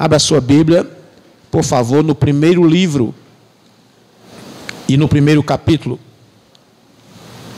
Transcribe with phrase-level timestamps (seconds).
[0.00, 0.90] Abra sua Bíblia,
[1.50, 3.14] por favor, no primeiro livro
[4.88, 6.00] e no primeiro capítulo.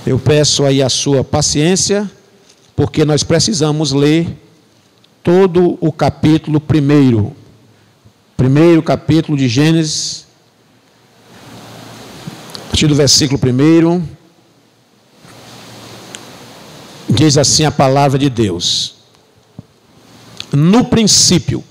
[0.05, 2.11] Eu peço aí a sua paciência,
[2.75, 4.27] porque nós precisamos ler
[5.23, 7.33] todo o capítulo primeiro.
[8.37, 10.27] Primeiro capítulo de Gênesis,
[12.57, 14.03] a partir do versículo primeiro,
[17.09, 18.97] diz assim a palavra de Deus.
[20.53, 21.63] No princípio,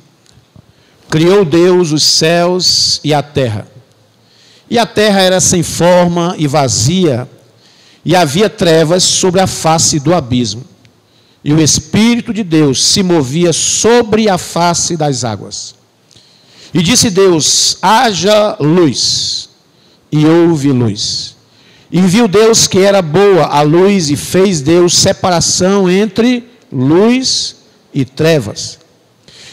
[1.11, 3.67] criou Deus os céus e a terra.
[4.69, 7.29] E a terra era sem forma e vazia,
[8.05, 10.63] e havia trevas sobre a face do abismo.
[11.43, 15.75] E o Espírito de Deus se movia sobre a face das águas.
[16.73, 19.49] E disse Deus: haja luz,
[20.09, 21.35] e houve luz.
[21.91, 27.57] E viu Deus que era boa a luz, e fez Deus separação entre luz
[27.93, 28.80] e trevas.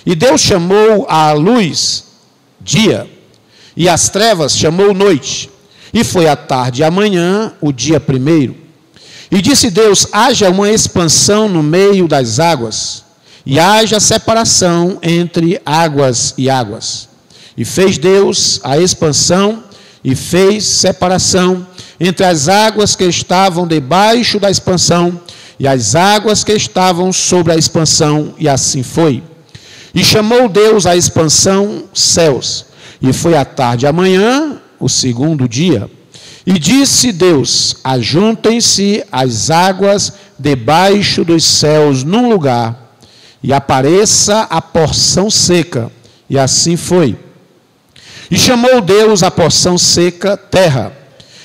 [0.09, 2.05] E Deus chamou a luz
[2.63, 3.07] dia,
[3.77, 5.51] e as trevas chamou noite.
[5.93, 8.57] E foi a tarde e amanhã, o dia primeiro.
[9.31, 13.05] E disse Deus: haja uma expansão no meio das águas,
[13.45, 17.07] e haja separação entre águas e águas.
[17.55, 19.63] E fez Deus a expansão
[20.03, 21.67] e fez separação
[22.01, 25.21] entre as águas que estavam debaixo da expansão
[25.61, 29.23] e as águas que estavam sobre a expansão, e assim foi.
[29.95, 32.67] E chamou Deus a expansão céus,
[33.01, 35.91] e foi à tarde amanhã, o segundo dia.
[36.47, 42.95] E disse Deus: Ajuntem-se as águas debaixo dos céus num lugar,
[43.43, 45.91] e apareça a porção seca.
[46.29, 47.17] E assim foi.
[48.31, 50.93] E chamou Deus a porção seca terra,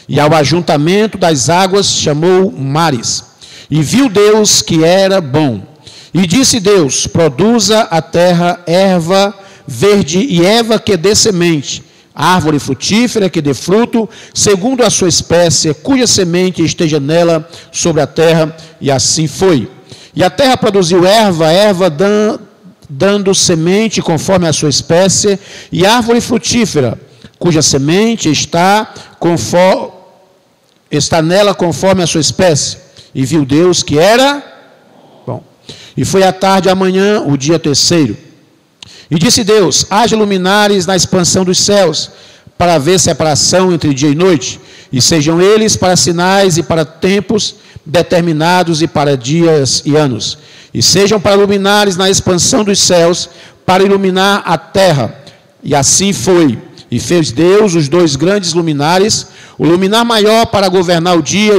[0.07, 3.23] e ao ajuntamento das águas chamou mares.
[3.69, 5.72] E viu Deus que era bom.
[6.13, 9.34] E disse Deus: Produza a terra erva
[9.66, 15.73] verde e erva que dê semente, árvore frutífera que dê fruto, segundo a sua espécie,
[15.73, 18.56] cuja semente esteja nela sobre a terra.
[18.79, 19.69] E assim foi.
[20.16, 22.41] E a terra produziu erva, erva dando,
[22.88, 25.40] dando semente conforme a sua espécie,
[25.72, 27.00] e árvore frutífera,
[27.40, 29.91] cuja semente está, conforme,
[30.91, 32.78] está nela conforme a sua espécie.
[33.16, 34.53] E viu Deus que era
[35.95, 38.17] e foi à tarde amanhã, o dia terceiro.
[39.09, 42.09] E disse Deus: haja luminares na expansão dos céus,
[42.57, 44.59] para haver separação entre dia e noite,
[44.91, 47.55] e sejam eles para sinais e para tempos
[47.85, 50.37] determinados e para dias e anos.
[50.73, 53.29] E sejam para luminares na expansão dos céus,
[53.65, 55.15] para iluminar a terra.
[55.63, 56.57] E assim foi.
[56.93, 59.25] E fez Deus os dois grandes luminares,
[59.57, 61.53] o luminar maior para governar o dia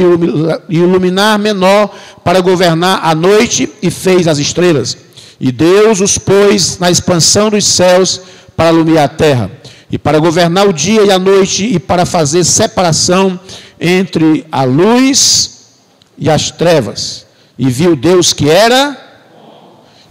[0.68, 4.96] e o luminar menor para governar a noite, e fez as estrelas.
[5.40, 8.20] E Deus os pôs na expansão dos céus
[8.56, 9.50] para iluminar a terra,
[9.90, 13.40] e para governar o dia e a noite, e para fazer separação
[13.80, 15.72] entre a luz
[16.16, 17.26] e as trevas.
[17.58, 18.96] E viu Deus que era,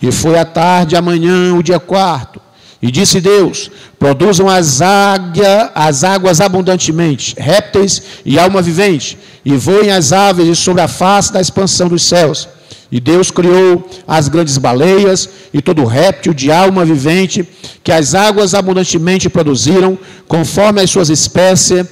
[0.02, 2.43] e foi à tarde, amanhã, o dia quarto.
[2.84, 9.90] E disse Deus: Produzam as, águia, as águas abundantemente, répteis e alma vivente, e voem
[9.90, 12.50] as aves sobre a face da expansão dos céus.
[12.92, 17.48] E Deus criou as grandes baleias e todo réptil de alma vivente
[17.82, 21.86] que as águas abundantemente produziram, conforme as suas espécies,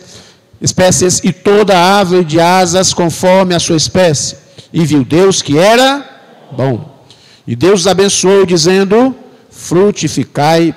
[0.61, 4.35] espécies e toda ave de asas conforme a sua espécie.
[4.73, 6.05] E viu Deus que era
[6.51, 7.01] bom.
[7.47, 9.15] E Deus os abençoou, dizendo:
[9.51, 10.73] frutificai,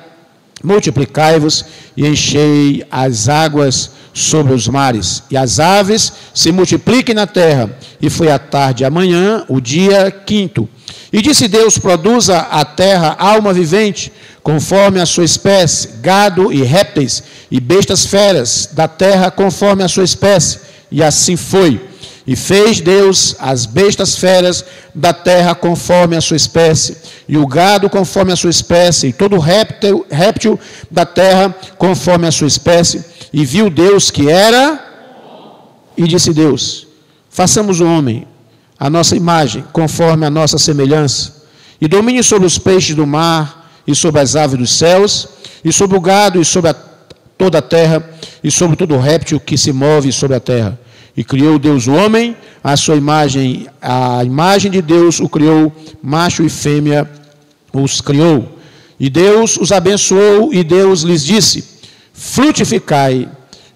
[0.64, 1.64] multiplicai-vos
[1.96, 7.76] e enchei as águas sobre os mares, e as aves se multipliquem na terra.
[8.00, 10.68] E foi a tarde amanhã, o dia quinto.
[11.12, 17.22] E disse Deus: produza a terra alma vivente, conforme a sua espécie, gado e répteis,
[17.50, 20.60] e bestas feras da terra, conforme a sua espécie.
[20.90, 21.80] E assim foi.
[22.26, 26.96] E fez Deus as bestas feras da terra conforme a sua espécie,
[27.28, 30.58] e o gado conforme a sua espécie, e todo réptil, réptil
[30.90, 33.04] da terra conforme a sua espécie.
[33.30, 34.80] E viu Deus que era,
[35.96, 36.86] e disse Deus:
[37.28, 38.26] façamos o homem,
[38.78, 41.44] a nossa imagem, conforme a nossa semelhança,
[41.78, 45.28] e domine sobre os peixes do mar, e sobre as aves dos céus,
[45.62, 46.74] e sobre o gado, e sobre a,
[47.36, 48.02] toda a terra,
[48.42, 50.78] e sobre todo réptil que se move sobre a terra.
[51.16, 55.72] E criou Deus o homem, a sua imagem, a imagem de Deus o criou,
[56.02, 57.08] macho e fêmea
[57.72, 58.58] os criou.
[58.98, 61.64] E Deus os abençoou, e Deus lhes disse:
[62.12, 63.28] Frutificai,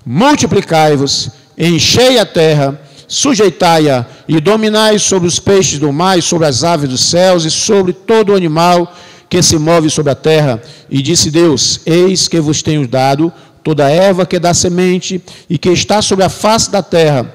[0.04, 6.64] multiplicai-vos, enchei a terra, sujeitai-a e dominai sobre os peixes do mar, e sobre as
[6.64, 8.94] aves dos céus, e sobre todo animal
[9.28, 10.62] que se move sobre a terra.
[10.90, 13.32] E disse Deus: Eis que vos tenho dado
[13.68, 17.30] toda erva que dá semente e que está sobre a face da terra,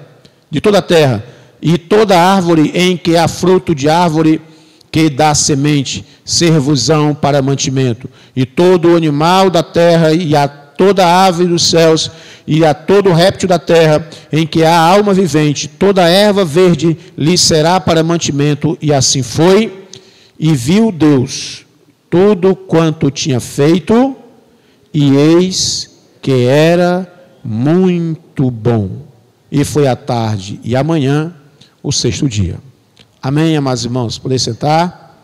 [0.50, 1.24] de toda a terra,
[1.62, 4.42] e toda árvore em que há fruto de árvore
[4.92, 11.46] que dá semente, servosão para mantimento, e todo animal da terra e a toda ave
[11.46, 12.10] dos céus
[12.48, 17.38] e a todo réptil da terra em que há alma vivente, toda erva verde lhe
[17.38, 19.84] será para mantimento, e assim foi.
[20.40, 21.64] E viu Deus
[22.10, 24.16] tudo quanto tinha feito,
[24.92, 25.93] e eis
[26.24, 27.06] que era
[27.44, 29.04] muito bom.
[29.52, 31.36] E foi a tarde e amanhã
[31.84, 32.58] o sexto dia.
[33.22, 34.18] Amém, amados irmãos?
[34.18, 35.20] Poder sentar?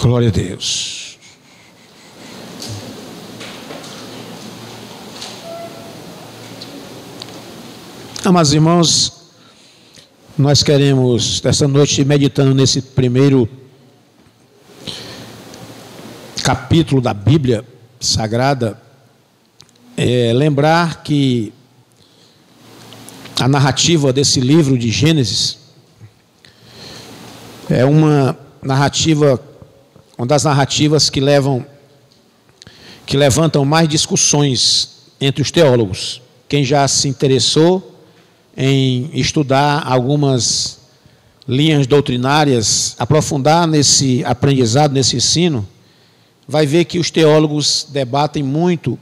[0.00, 1.18] Glória a Deus.
[8.24, 9.15] Amados irmãos,
[10.38, 13.48] nós queremos, essa noite, meditando nesse primeiro
[16.42, 17.64] capítulo da Bíblia
[17.98, 18.78] Sagrada,
[19.96, 21.54] é, lembrar que
[23.40, 25.58] a narrativa desse livro de Gênesis
[27.70, 29.42] é uma narrativa
[30.18, 31.64] uma das narrativas que levam
[33.06, 36.20] que levantam mais discussões entre os teólogos.
[36.46, 37.95] Quem já se interessou
[38.56, 40.78] em estudar algumas
[41.46, 45.66] linhas doutrinárias, aprofundar nesse aprendizado, nesse ensino,
[46.48, 48.98] vai ver que os teólogos debatem muito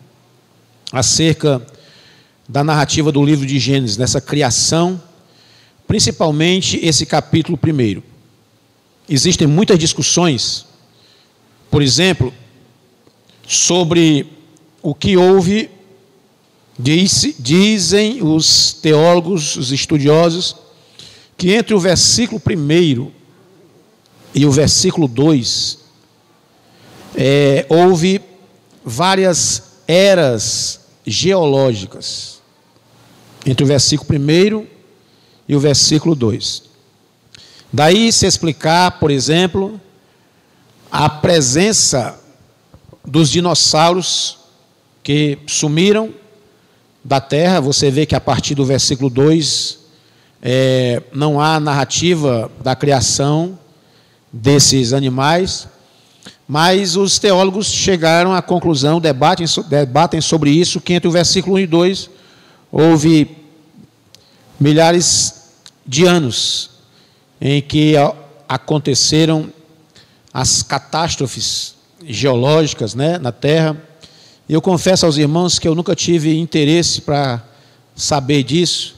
[0.93, 1.65] acerca
[2.49, 5.01] da narrativa do livro de Gênesis, nessa criação,
[5.87, 8.03] principalmente esse capítulo primeiro.
[9.09, 10.67] Existem muitas discussões
[11.75, 12.33] por exemplo,
[13.45, 14.29] sobre
[14.81, 15.69] o que houve,
[16.79, 20.57] diz, dizem os teólogos, os estudiosos,
[21.37, 23.11] que entre o versículo 1
[24.35, 25.79] e o versículo 2,
[27.17, 28.21] é, houve
[28.85, 32.41] várias eras geológicas.
[33.47, 34.67] Entre o versículo 1
[35.49, 36.65] e o versículo 2.
[37.73, 39.81] Daí se explicar, por exemplo,
[40.91, 42.19] a presença
[43.05, 44.39] dos dinossauros
[45.03, 46.15] que sumiram
[47.05, 47.61] da terra.
[47.61, 49.79] Você vê que a partir do versículo 2
[50.43, 53.59] é, não há narrativa da criação
[54.33, 55.69] desses animais,
[56.47, 61.59] mas os teólogos chegaram à conclusão, debatem, debatem sobre isso, que entre o versículo 1
[61.61, 62.11] e 2
[62.73, 63.37] houve
[64.59, 65.45] milhares
[65.87, 66.71] de anos
[67.41, 67.95] em que
[68.49, 69.51] aconteceram
[70.33, 71.75] as catástrofes
[72.07, 73.77] geológicas né, na Terra.
[74.47, 77.43] Eu confesso aos irmãos que eu nunca tive interesse para
[77.97, 78.95] saber disso,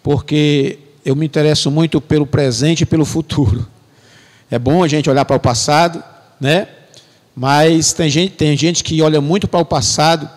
[0.00, 3.66] porque eu me interesso muito pelo presente e pelo futuro.
[4.48, 6.00] É bom a gente olhar para o passado,
[6.40, 6.68] né?
[7.34, 10.30] Mas tem gente, tem gente que olha muito para o passado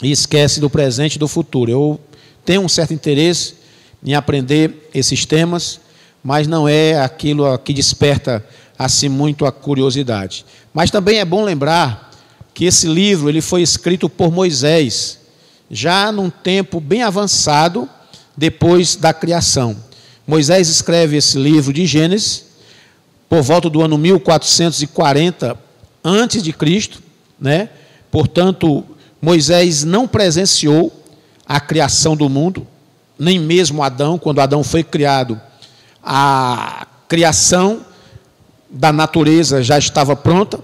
[0.00, 1.68] e esquece do presente e do futuro.
[1.68, 2.00] Eu
[2.44, 3.54] tenho um certo interesse
[4.06, 5.80] em aprender esses temas,
[6.22, 8.46] mas não é aquilo que desperta
[8.78, 10.46] assim muito a curiosidade.
[10.72, 12.11] Mas também é bom lembrar
[12.54, 15.18] que esse livro ele foi escrito por Moisés,
[15.70, 17.88] já num tempo bem avançado
[18.36, 19.76] depois da criação.
[20.26, 22.44] Moisés escreve esse livro de Gênesis
[23.28, 25.58] por volta do ano 1440
[26.04, 27.02] antes de Cristo,
[27.40, 27.70] né?
[28.10, 28.84] Portanto,
[29.20, 30.92] Moisés não presenciou
[31.46, 32.66] a criação do mundo,
[33.18, 35.40] nem mesmo Adão, quando Adão foi criado,
[36.02, 37.84] a criação
[38.68, 40.58] da natureza já estava pronta.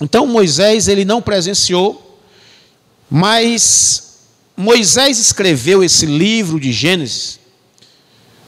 [0.00, 2.20] Então Moisés ele não presenciou,
[3.10, 4.18] mas
[4.56, 7.38] Moisés escreveu esse livro de Gênesis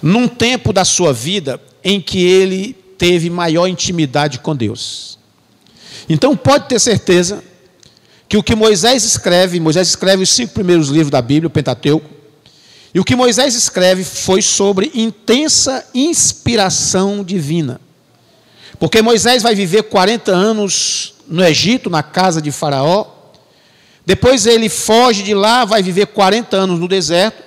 [0.03, 5.19] num tempo da sua vida em que ele teve maior intimidade com Deus.
[6.09, 7.43] Então pode ter certeza
[8.29, 12.09] que o que Moisés escreve, Moisés escreve os cinco primeiros livros da Bíblia, o Pentateuco,
[12.93, 17.81] e o que Moisés escreve foi sobre intensa inspiração divina.
[18.79, 23.07] Porque Moisés vai viver 40 anos no Egito, na casa de Faraó.
[24.05, 27.43] Depois ele foge de lá, vai viver 40 anos no deserto.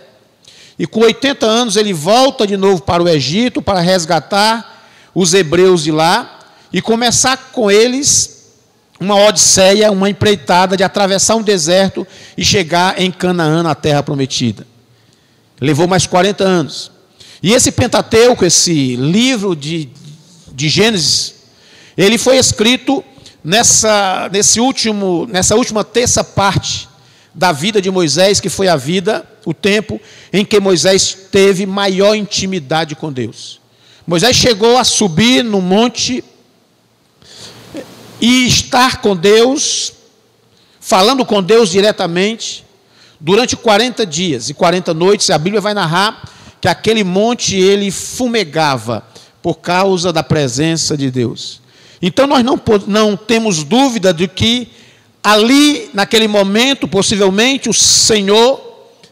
[0.77, 5.83] E com 80 anos ele volta de novo para o Egito para resgatar os hebreus
[5.83, 6.39] de lá
[6.71, 8.53] e começar com eles
[8.99, 12.07] uma odisseia, uma empreitada de atravessar um deserto
[12.37, 14.65] e chegar em Canaã, na terra prometida.
[15.59, 16.91] Levou mais 40 anos.
[17.41, 19.89] E esse Pentateuco, esse livro de
[20.51, 21.33] de Gênesis,
[21.97, 23.03] ele foi escrito
[23.43, 26.87] nessa, nesse último, nessa última terça parte
[27.33, 29.99] da vida de Moisés, que foi a vida o tempo
[30.31, 33.59] em que Moisés teve maior intimidade com Deus.
[34.05, 36.23] Moisés chegou a subir no monte
[38.19, 39.93] e estar com Deus,
[40.79, 42.63] falando com Deus diretamente,
[43.19, 45.29] durante 40 dias e 40 noites.
[45.29, 46.29] A Bíblia vai narrar
[46.59, 49.03] que aquele monte ele fumegava
[49.41, 51.60] por causa da presença de Deus.
[52.01, 54.69] Então nós não, não temos dúvida de que
[55.23, 58.59] ali, naquele momento, possivelmente, o Senhor,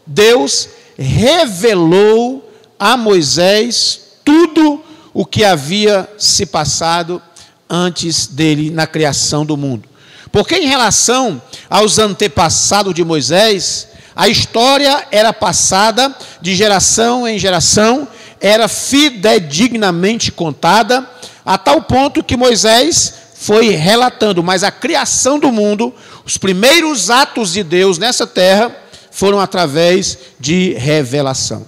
[0.06, 0.68] Deus,
[0.98, 4.82] revelou a Moisés tudo
[5.14, 7.22] o que havia se passado
[7.68, 9.88] antes dele na criação do mundo.
[10.32, 18.06] Porque em relação aos antepassados de Moisés, a história era passada de geração em geração,
[18.40, 21.08] era fidedignamente contada,
[21.44, 25.94] a tal ponto que Moisés foi relatando, mas a criação do mundo,
[26.24, 28.76] os primeiros atos de Deus nessa terra,
[29.10, 31.66] foram através de revelação.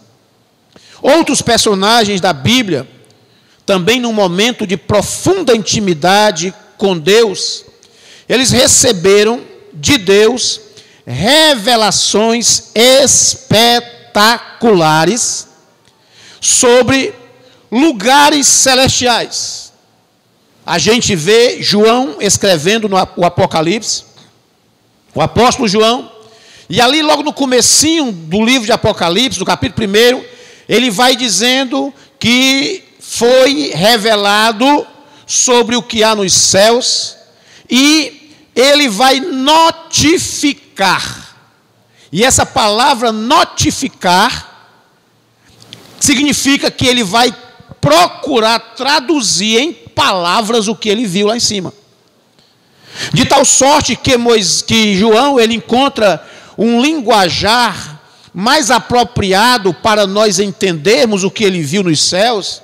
[1.00, 2.88] Outros personagens da Bíblia,
[3.64, 7.64] também num momento de profunda intimidade com Deus,
[8.28, 9.40] eles receberam
[9.72, 10.60] de Deus
[11.06, 15.46] revelações espetaculares
[16.40, 17.14] sobre
[17.72, 19.72] lugares celestiais.
[20.64, 24.04] A gente vê João escrevendo no o Apocalipse,
[25.14, 26.12] o apóstolo João,
[26.68, 30.24] e ali logo no comecinho do livro de Apocalipse, do capítulo 1,
[30.68, 34.86] ele vai dizendo que foi revelado
[35.26, 37.16] sobre o que há nos céus
[37.68, 40.60] e ele vai notificar.
[42.12, 44.68] E essa palavra notificar
[45.98, 47.34] significa que ele vai
[47.82, 51.74] procurar traduzir em palavras o que ele viu lá em cima.
[53.12, 56.24] De tal sorte que, Moisés, que João ele encontra
[56.56, 58.00] um linguajar
[58.32, 62.62] mais apropriado para nós entendermos o que ele viu nos céus.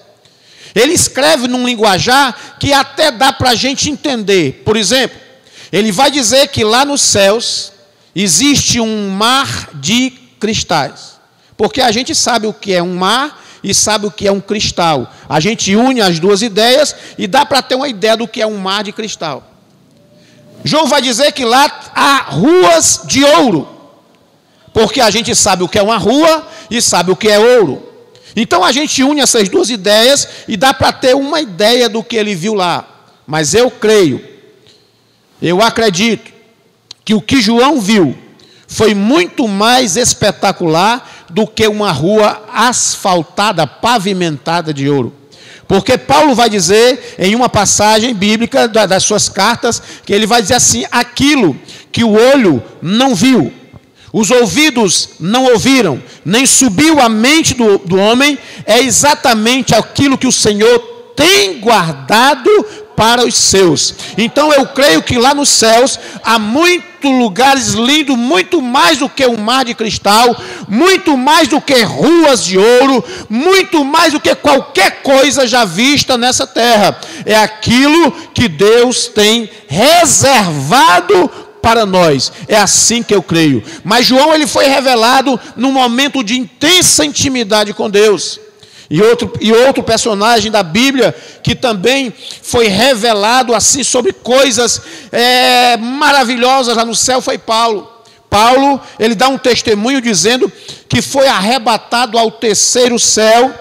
[0.73, 4.63] Ele escreve num linguajar que até dá para a gente entender.
[4.65, 5.19] Por exemplo,
[5.73, 7.73] ele vai dizer que lá nos céus
[8.15, 11.19] existe um mar de cristais.
[11.57, 14.41] Porque a gente sabe o que é um mar e sabe o que é um
[14.41, 15.13] cristal.
[15.29, 18.47] A gente une as duas ideias e dá para ter uma ideia do que é
[18.47, 19.45] um mar de cristal.
[20.65, 23.69] João vai dizer que lá há ruas de ouro.
[24.73, 27.83] Porque a gente sabe o que é uma rua e sabe o que é ouro.
[28.37, 32.17] Então a gente une essas duas ideias e dá para ter uma ideia do que
[32.17, 32.87] ele viu lá.
[33.27, 34.39] Mas eu creio
[35.41, 36.33] eu acredito
[37.05, 38.17] que o que João viu
[38.67, 45.13] foi muito mais espetacular do que uma rua asfaltada, pavimentada de ouro.
[45.67, 50.55] Porque Paulo vai dizer em uma passagem bíblica das suas cartas, que ele vai dizer
[50.55, 51.55] assim: aquilo
[51.93, 53.53] que o olho não viu,
[54.11, 60.27] os ouvidos não ouviram, nem subiu à mente do, do homem, é exatamente aquilo que
[60.27, 60.79] o Senhor
[61.15, 62.51] tem guardado
[62.97, 63.95] para os seus.
[64.17, 66.39] Então eu creio que lá nos céus há
[66.99, 70.37] muitos lugares lindos, muito mais do que um mar de cristal,
[70.69, 76.19] muito mais do que ruas de ouro, muito mais do que qualquer coisa já vista
[76.19, 76.99] nessa terra.
[77.25, 81.31] É aquilo que Deus tem reservado
[81.63, 82.33] para nós.
[82.49, 83.63] É assim que eu creio.
[83.85, 88.41] Mas João ele foi revelado num momento de intensa intimidade com Deus.
[88.91, 94.81] E outro, e outro personagem da Bíblia que também foi revelado assim sobre coisas
[95.13, 97.99] é, maravilhosas lá no céu foi Paulo.
[98.31, 100.51] Paulo, ele dá um testemunho dizendo
[100.89, 103.53] que foi arrebatado ao terceiro céu,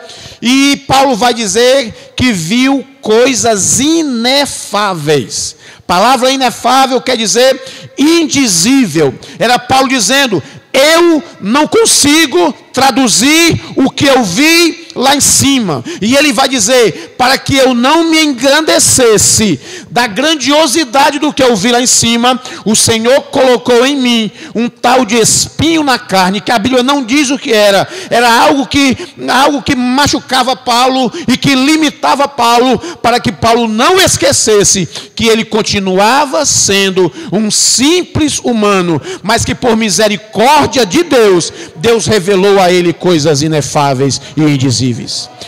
[0.41, 5.55] e Paulo vai dizer que viu coisas inefáveis.
[5.85, 7.59] Palavra inefável quer dizer
[7.97, 9.15] indizível.
[9.39, 10.43] Era Paulo dizendo:
[10.73, 15.83] Eu não consigo traduzir o que eu vi lá em cima.
[16.01, 21.55] E ele vai dizer: para que eu não me engrandecesse da grandiosidade do que eu
[21.55, 26.41] vi lá em cima, o Senhor colocou em mim um tal de espinho na carne,
[26.41, 28.97] que a Bíblia não diz o que era, era algo que,
[29.29, 35.45] algo que machucava Paulo e que limitava Paulo, para que Paulo não esquecesse que ele
[35.45, 42.93] continuava sendo um simples humano, mas que por misericórdia de Deus, Deus revelou a ele
[42.93, 44.86] coisas inefáveis e indizíveis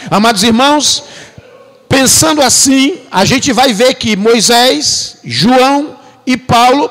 [0.10, 1.04] Amados irmãos,
[1.88, 6.90] pensando assim, a gente vai ver que Moisés, João e Paulo,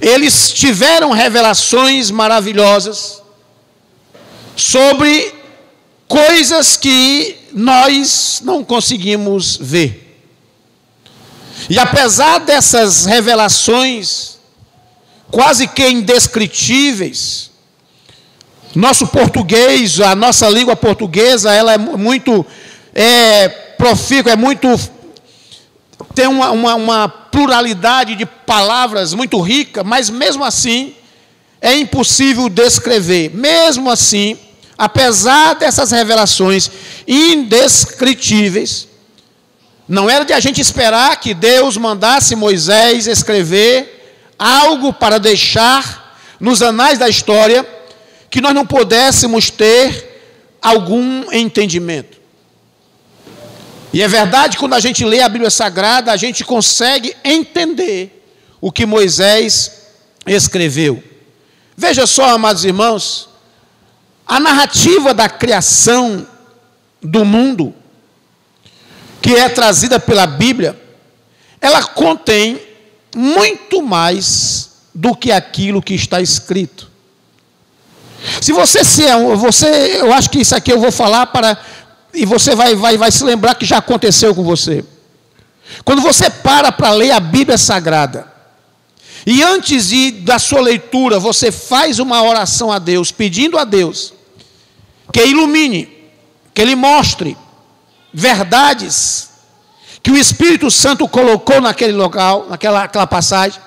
[0.00, 3.22] eles tiveram revelações maravilhosas
[4.56, 5.34] sobre
[6.08, 10.02] coisas que nós não conseguimos ver.
[11.68, 14.34] E apesar dessas revelações
[15.30, 17.50] quase que indescritíveis,
[18.74, 22.44] Nosso português, a nossa língua portuguesa, ela é muito
[22.92, 24.68] é, profícua, é muito.
[26.14, 30.94] tem uma, uma, uma pluralidade de palavras muito rica, mas mesmo assim
[31.60, 33.30] é impossível descrever.
[33.32, 34.36] Mesmo assim,
[34.76, 36.68] apesar dessas revelações
[37.06, 38.88] indescritíveis,
[39.88, 46.60] não era de a gente esperar que Deus mandasse Moisés escrever algo para deixar nos
[46.60, 47.64] anais da história
[48.34, 52.18] que nós não pudéssemos ter algum entendimento.
[53.92, 58.26] E é verdade, quando a gente lê a Bíblia Sagrada, a gente consegue entender
[58.60, 59.84] o que Moisés
[60.26, 61.00] escreveu.
[61.76, 63.28] Veja só, amados irmãos,
[64.26, 66.26] a narrativa da criação
[67.00, 67.72] do mundo,
[69.22, 70.76] que é trazida pela Bíblia,
[71.60, 72.60] ela contém
[73.14, 76.93] muito mais do que aquilo que está escrito.
[78.40, 81.58] Se você se é você, eu acho que isso aqui eu vou falar para
[82.12, 84.84] e você vai, vai, vai se lembrar que já aconteceu com você.
[85.84, 88.32] Quando você para para ler a Bíblia Sagrada,
[89.26, 94.12] e antes de, da sua leitura, você faz uma oração a Deus, pedindo a Deus
[95.12, 95.88] que ilumine,
[96.52, 97.36] que Ele mostre
[98.12, 99.30] verdades
[100.02, 103.58] que o Espírito Santo colocou naquele local, naquela aquela passagem,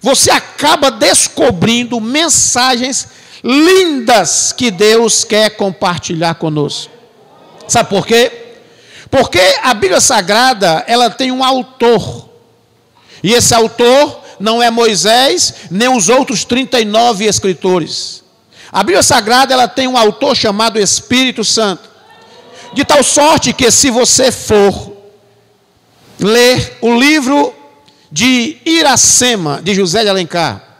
[0.00, 3.08] você acaba descobrindo mensagens
[3.44, 6.90] lindas que Deus quer compartilhar conosco.
[7.68, 8.32] Sabe por quê?
[9.10, 12.30] Porque a Bíblia Sagrada, ela tem um autor.
[13.22, 18.24] E esse autor não é Moisés, nem os outros 39 escritores.
[18.72, 21.88] A Bíblia Sagrada, ela tem um autor chamado Espírito Santo.
[22.72, 24.96] De tal sorte que se você for
[26.18, 27.54] ler o livro
[28.10, 30.73] de Iracema, de José de Alencar,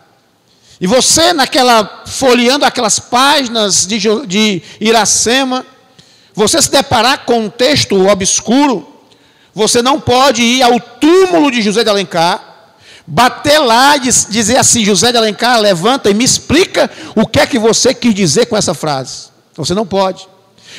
[0.84, 5.64] e você, naquela, folheando aquelas páginas de, de Iracema,
[6.34, 8.86] você se deparar com um texto obscuro,
[9.54, 12.66] você não pode ir ao túmulo de José de Alencar,
[13.06, 17.46] bater lá e dizer assim: José de Alencar, levanta e me explica o que é
[17.46, 19.28] que você quis dizer com essa frase.
[19.56, 20.28] Você não pode.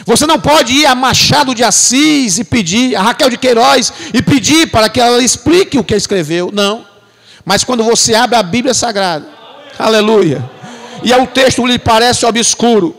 [0.05, 4.21] Você não pode ir a Machado de Assis e pedir, a Raquel de Queiroz e
[4.21, 6.51] pedir para que ela explique o que escreveu.
[6.53, 6.85] Não.
[7.43, 9.33] Mas quando você abre a Bíblia Sagrada,
[9.77, 10.43] Aleluia.
[11.03, 12.95] E o texto lhe parece obscuro.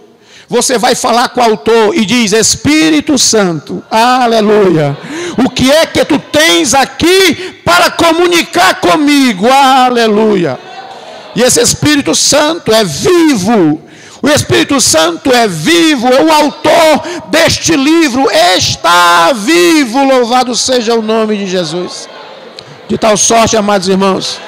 [0.49, 4.97] Você vai falar com o autor e diz: Espírito Santo, aleluia.
[5.45, 9.49] O que é que tu tens aqui para comunicar comigo?
[9.51, 10.59] Aleluia.
[11.35, 13.83] E esse Espírito Santo é vivo.
[14.23, 20.05] O Espírito Santo é vivo, é o autor deste livro está vivo.
[20.05, 22.09] Louvado seja o nome de Jesus.
[22.89, 24.39] De tal sorte, amados irmãos.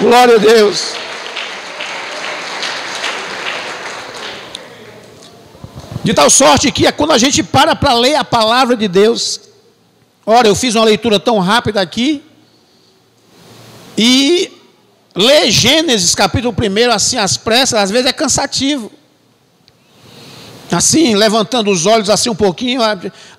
[0.00, 0.92] Glória a Deus.
[6.08, 9.38] De tal sorte que é quando a gente para para ler a palavra de Deus,
[10.24, 12.22] ora, eu fiz uma leitura tão rápida aqui,
[13.94, 14.50] e
[15.14, 18.90] ler Gênesis capítulo 1 assim às pressas, às vezes é cansativo.
[20.70, 22.82] Assim, levantando os olhos assim um pouquinho,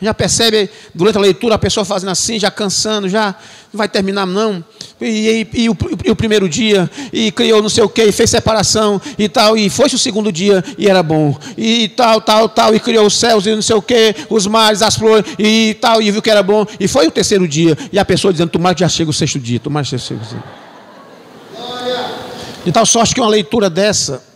[0.02, 3.36] já percebe durante a leitura a pessoa fazendo assim, já cansando, já
[3.72, 4.63] não vai terminar não.
[5.00, 8.12] E, e, e, o, e o, primeiro dia, e criou não sei o que, e
[8.12, 12.50] fez separação e tal, e foi-se o segundo dia e era bom, e tal, tal,
[12.50, 15.78] tal, e criou os céus e não sei o que, os mares, as flores, e
[15.80, 18.50] tal, e viu que era bom, e foi o terceiro dia, e a pessoa dizendo,
[18.50, 20.70] tomara que já chega o sexto dia, tomara que já chega o sexto dia.
[22.65, 24.29] De tal sorte que uma leitura dessa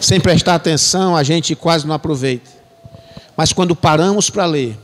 [0.00, 2.50] sem prestar atenção, a gente quase não aproveita.
[3.36, 4.76] Mas quando paramos para ler,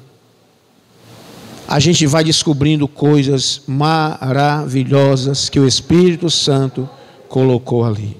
[1.67, 6.89] a gente vai descobrindo coisas maravilhosas que o Espírito Santo
[7.29, 8.17] colocou ali.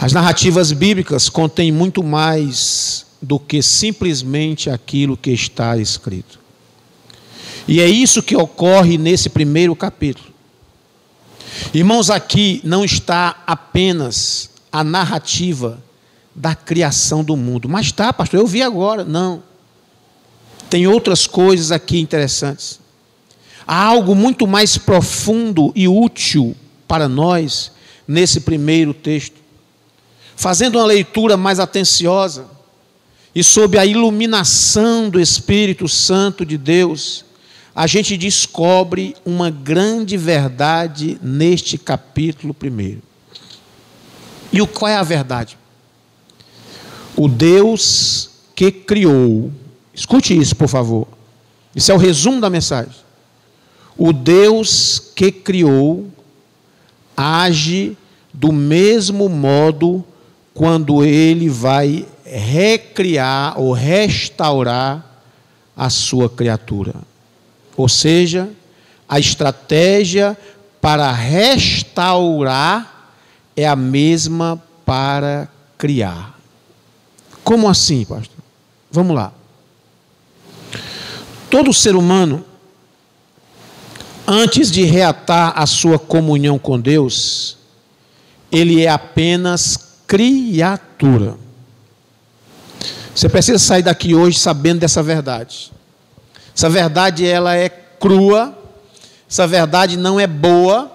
[0.00, 6.38] As narrativas bíblicas contêm muito mais do que simplesmente aquilo que está escrito.
[7.66, 10.37] E é isso que ocorre nesse primeiro capítulo.
[11.72, 15.82] Irmãos, aqui não está apenas a narrativa
[16.34, 17.68] da criação do mundo.
[17.68, 19.04] Mas está, pastor, eu vi agora.
[19.04, 19.42] Não.
[20.70, 22.78] Tem outras coisas aqui interessantes.
[23.66, 26.56] Há algo muito mais profundo e útil
[26.86, 27.72] para nós
[28.06, 29.36] nesse primeiro texto.
[30.36, 32.46] Fazendo uma leitura mais atenciosa
[33.34, 37.24] e sob a iluminação do Espírito Santo de Deus,
[37.78, 43.00] a gente descobre uma grande verdade neste capítulo primeiro.
[44.52, 45.56] E o qual é a verdade?
[47.14, 49.52] O Deus que criou,
[49.94, 51.06] escute isso, por favor.
[51.72, 52.96] Isso é o resumo da mensagem.
[53.96, 56.08] O Deus que criou
[57.16, 57.96] age
[58.34, 60.04] do mesmo modo
[60.52, 65.22] quando ele vai recriar ou restaurar
[65.76, 67.06] a sua criatura.
[67.78, 68.50] Ou seja,
[69.08, 70.36] a estratégia
[70.80, 73.14] para restaurar
[73.56, 76.36] é a mesma para criar.
[77.44, 78.36] Como assim, pastor?
[78.90, 79.32] Vamos lá.
[81.48, 82.44] Todo ser humano,
[84.26, 87.58] antes de reatar a sua comunhão com Deus,
[88.50, 91.36] ele é apenas criatura.
[93.14, 95.77] Você precisa sair daqui hoje sabendo dessa verdade.
[96.58, 98.52] Essa verdade ela é crua,
[99.30, 100.90] essa verdade não é boa,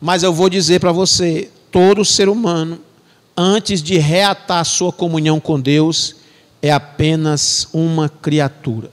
[0.00, 2.78] mas eu vou dizer para você, todo ser humano,
[3.36, 6.14] antes de reatar sua comunhão com Deus,
[6.62, 8.88] é apenas uma criatura.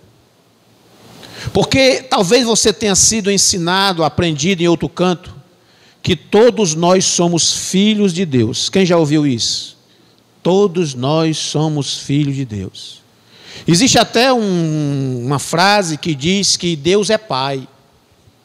[1.54, 5.36] Porque talvez você tenha sido ensinado, aprendido em outro canto,
[6.02, 8.70] que todos nós somos filhos de Deus.
[8.70, 9.78] Quem já ouviu isso?
[10.42, 13.06] Todos nós somos filhos de Deus.
[13.66, 17.68] Existe até um, uma frase que diz que Deus é pai,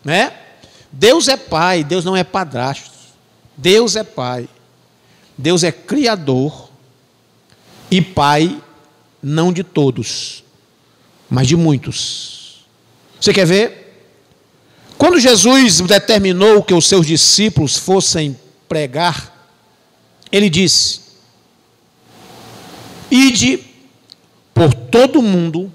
[0.05, 0.33] né?
[0.92, 2.92] Deus é pai, Deus não é padrasto.
[3.57, 4.48] Deus é pai.
[5.37, 6.70] Deus é criador
[7.90, 8.61] e pai
[9.22, 10.44] não de todos,
[11.29, 12.66] mas de muitos.
[13.20, 13.83] Você quer ver?
[14.98, 19.33] Quando Jesus determinou que os seus discípulos fossem pregar,
[20.31, 21.01] ele disse:
[23.11, 23.72] Ide
[24.55, 25.73] por todo o mundo,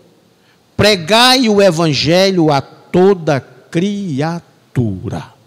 [0.75, 3.39] pregai o evangelho a toda
[3.71, 5.37] criatura.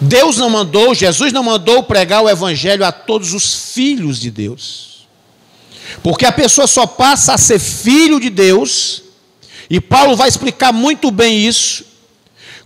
[0.00, 5.06] Deus não mandou, Jesus não mandou pregar o evangelho a todos os filhos de Deus.
[6.02, 9.02] Porque a pessoa só passa a ser filho de Deus,
[9.70, 11.84] e Paulo vai explicar muito bem isso,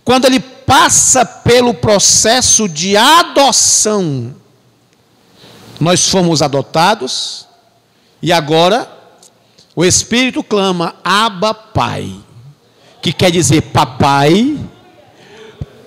[0.03, 4.35] quando ele passa pelo processo de adoção.
[5.79, 7.47] Nós fomos adotados,
[8.21, 8.89] e agora
[9.75, 12.13] o Espírito clama: Abba, Pai,
[13.01, 14.57] que quer dizer papai,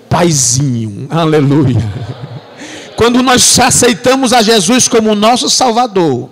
[0.09, 1.83] paizinho, aleluia.
[2.97, 6.31] Quando nós aceitamos a Jesus como nosso Salvador,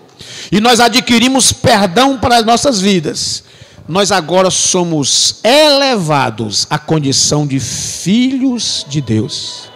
[0.52, 3.44] e nós adquirimos perdão para as nossas vidas,
[3.88, 9.68] nós agora somos elevados à condição de filhos de Deus.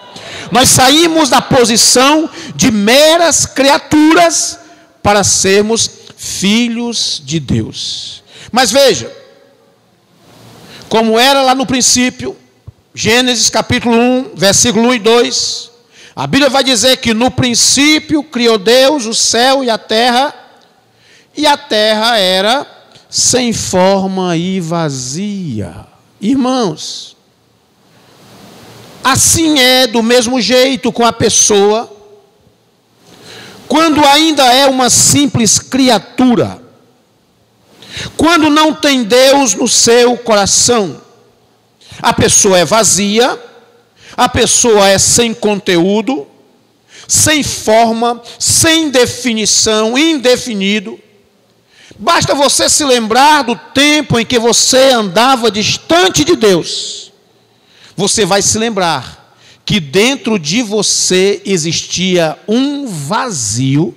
[0.51, 4.59] Nós saímos da posição de meras criaturas
[5.03, 8.23] para sermos filhos de Deus.
[8.51, 9.15] Mas veja,
[10.89, 12.37] como era lá no princípio,
[12.95, 15.71] Gênesis capítulo 1, versículo 1 e 2,
[16.17, 20.35] a Bíblia vai dizer que no princípio criou Deus o céu e a terra,
[21.37, 22.67] e a terra era
[23.11, 25.87] sem forma e vazia.
[26.21, 27.17] Irmãos,
[29.03, 31.94] assim é do mesmo jeito com a pessoa,
[33.69, 36.63] quando ainda é uma simples criatura,
[38.17, 41.01] quando não tem Deus no seu coração,
[42.03, 43.39] a pessoa é vazia,
[44.17, 46.27] a pessoa é sem conteúdo,
[47.09, 50.99] sem forma, sem definição, indefinido.
[51.99, 57.13] Basta você se lembrar do tempo em que você andava distante de Deus.
[57.97, 59.24] Você vai se lembrar
[59.65, 63.95] que dentro de você existia um vazio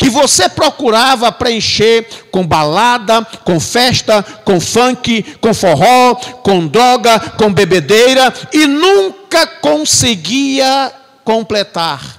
[0.00, 7.52] que você procurava preencher com balada, com festa, com funk, com forró, com droga, com
[7.52, 10.90] bebedeira e nunca conseguia
[11.22, 12.18] completar.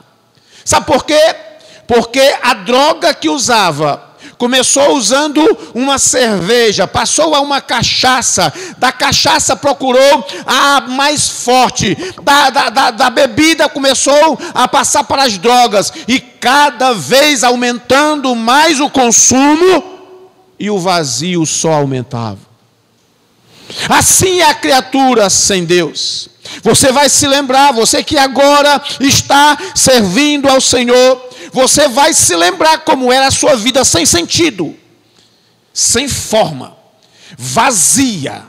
[0.63, 1.35] Sabe por quê?
[1.87, 4.10] Porque a droga que usava
[4.41, 5.39] Começou usando
[5.71, 12.89] uma cerveja, passou a uma cachaça, da cachaça procurou a mais forte, da, da, da,
[12.89, 19.83] da bebida começou a passar para as drogas, e cada vez aumentando mais o consumo,
[20.59, 22.50] e o vazio só aumentava.
[23.89, 26.29] Assim é a criatura sem Deus.
[26.63, 32.79] Você vai se lembrar, você que agora está servindo ao Senhor, você vai se lembrar
[32.79, 34.75] como era a sua vida sem sentido,
[35.73, 36.75] sem forma,
[37.37, 38.43] vazia.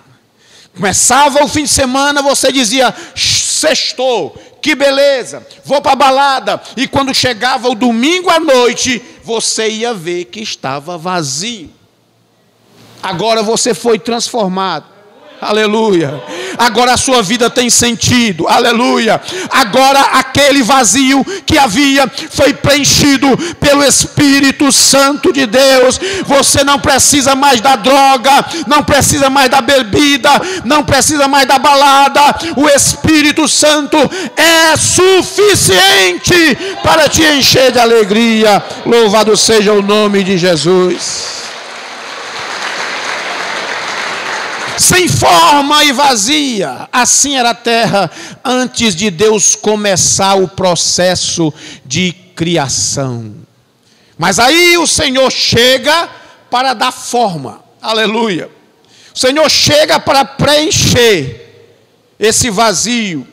[0.74, 6.62] Começava o fim de semana, você dizia: sextou, que beleza, vou para a balada.
[6.76, 11.70] E quando chegava o domingo à noite, você ia ver que estava vazio.
[13.02, 14.91] Agora você foi transformado.
[15.42, 16.22] Aleluia.
[16.57, 19.20] agora a sua vida tem sentido, aleluia.
[19.50, 23.26] Agora aquele vazio que havia foi preenchido
[23.59, 25.98] pelo Espírito Santo de Deus.
[26.26, 28.31] Você não precisa mais da droga,
[28.68, 30.31] não precisa mais da bebida,
[30.64, 32.20] não precisa mais da balada.
[32.57, 33.98] O Espírito Santo
[34.37, 38.62] é suficiente para te encher de alegria.
[38.87, 41.41] Louvado seja o nome de Jesus.
[44.78, 46.88] Sem forma e vazia.
[46.92, 48.11] Assim era a terra
[48.44, 51.52] antes de Deus começar o processo
[51.85, 53.35] de criação.
[54.18, 56.08] Mas aí o Senhor chega
[56.50, 57.62] para dar forma.
[57.80, 58.50] Aleluia.
[59.14, 61.68] O Senhor chega para preencher
[62.18, 63.26] esse vazio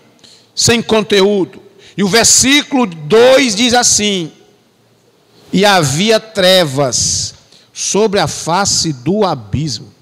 [0.56, 1.62] sem conteúdo.
[1.96, 4.32] E o versículo 2 diz assim:
[5.54, 7.34] E havia trevas
[7.74, 9.94] sobre a face do abismo.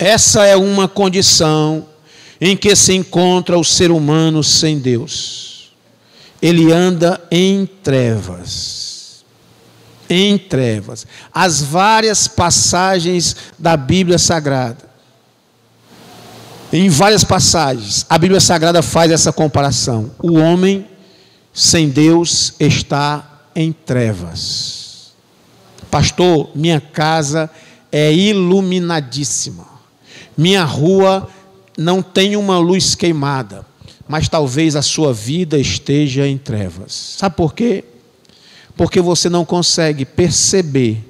[0.00, 1.86] Essa é uma condição
[2.40, 5.72] em que se encontra o ser humano sem Deus.
[6.40, 9.22] Ele anda em trevas.
[10.08, 11.06] Em trevas.
[11.30, 14.88] As várias passagens da Bíblia Sagrada.
[16.72, 20.12] Em várias passagens, a Bíblia Sagrada faz essa comparação.
[20.18, 20.86] O homem
[21.52, 25.12] sem Deus está em trevas.
[25.90, 27.50] Pastor, minha casa
[27.92, 29.69] é iluminadíssima.
[30.36, 31.28] Minha rua
[31.76, 33.64] não tem uma luz queimada,
[34.08, 36.92] mas talvez a sua vida esteja em trevas.
[37.18, 37.84] Sabe por quê?
[38.76, 41.04] Porque você não consegue perceber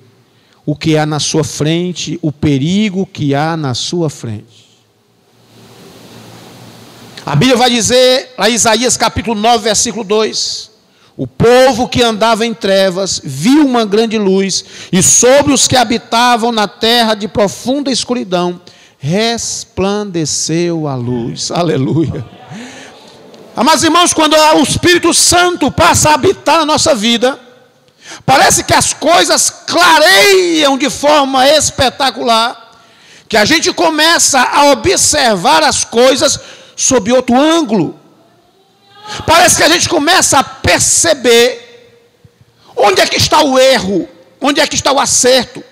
[0.66, 4.70] o que há na sua frente, o perigo que há na sua frente.
[7.24, 10.70] A Bíblia vai dizer, lá Isaías capítulo 9, versículo 2:
[11.16, 16.50] O povo que andava em trevas viu uma grande luz, e sobre os que habitavam
[16.50, 18.60] na terra de profunda escuridão
[19.00, 21.50] resplandeceu a luz.
[21.50, 22.24] Aleluia.
[23.56, 27.40] Amados irmãos, quando o Espírito Santo passa a habitar na nossa vida,
[28.26, 32.78] parece que as coisas clareiam de forma espetacular,
[33.26, 36.38] que a gente começa a observar as coisas
[36.76, 37.98] sob outro ângulo.
[39.26, 41.96] Parece que a gente começa a perceber
[42.76, 44.08] onde é que está o erro,
[44.40, 45.64] onde é que está o acerto.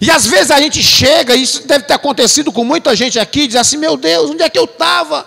[0.00, 3.46] E às vezes a gente chega, e isso deve ter acontecido com muita gente aqui,
[3.46, 5.26] diz assim: meu Deus, onde é que eu estava?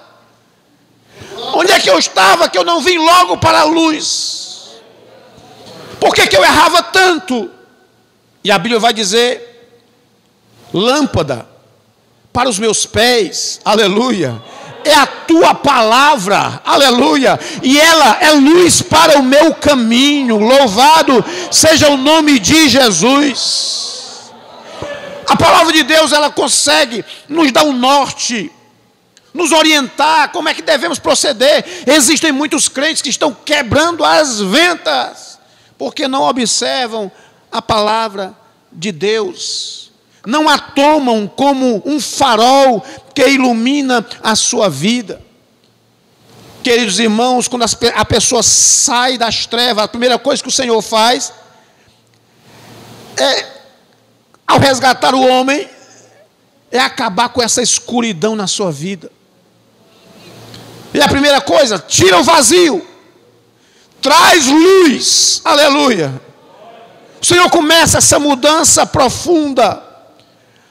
[1.54, 4.46] Onde é que eu estava que eu não vim logo para a luz?
[6.00, 7.50] Por que, que eu errava tanto?
[8.44, 9.72] E a Bíblia vai dizer:
[10.74, 11.48] lâmpada
[12.34, 14.42] para os meus pés, aleluia,
[14.84, 21.90] é a tua palavra, aleluia, e ela é luz para o meu caminho, louvado seja
[21.90, 23.86] o nome de Jesus.
[25.28, 28.52] A palavra de Deus, ela consegue nos dar um norte,
[29.34, 31.66] nos orientar como é que devemos proceder.
[31.88, 35.40] Existem muitos crentes que estão quebrando as ventas,
[35.78, 37.12] porque não observam
[37.52, 38.36] a palavra
[38.72, 39.92] de Deus.
[40.26, 42.84] Não a tomam como um farol
[43.14, 45.22] que ilumina a sua vida.
[46.64, 51.32] Queridos irmãos, quando a pessoa sai das trevas, a primeira coisa que o Senhor faz
[53.18, 53.55] é
[54.48, 55.68] ao resgatar o homem,
[56.72, 59.12] é acabar com essa escuridão na sua vida.
[60.94, 62.86] E a primeira coisa, tira o vazio,
[64.02, 66.22] traz luz, aleluia.
[67.22, 69.82] O Senhor começa essa mudança profunda,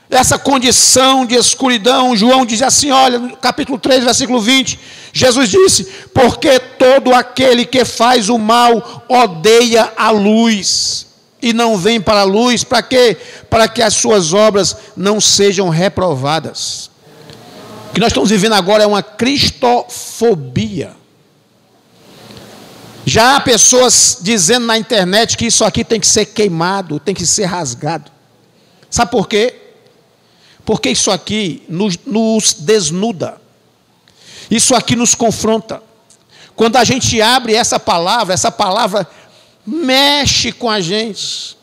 [0.09, 2.17] essa condição de escuridão.
[2.17, 4.79] João diz assim: olha, no capítulo 3, versículo 20,
[5.13, 5.85] Jesus disse:
[6.15, 11.04] Porque todo aquele que faz o mal odeia a luz
[11.45, 13.19] e não vem para a luz, para quê?
[13.51, 16.91] Para que as suas obras não sejam reprovadas.
[17.91, 20.97] O que nós estamos vivendo agora é uma cristofobia.
[23.05, 27.27] Já há pessoas dizendo na internet que isso aqui tem que ser queimado, tem que
[27.27, 28.11] ser rasgado.
[28.89, 29.55] Sabe por quê?
[30.65, 33.37] Porque isso aqui nos, nos desnuda.
[34.51, 35.83] Isso aqui nos confronta.
[36.57, 39.07] Quando a gente abre essa palavra, essa palavra
[39.67, 41.57] mexe com a gente.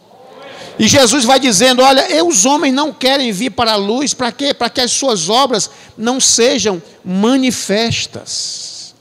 [0.80, 4.54] E Jesus vai dizendo: Olha, os homens não querem vir para a luz, para quê?
[4.54, 8.96] Para que as suas obras não sejam manifestas.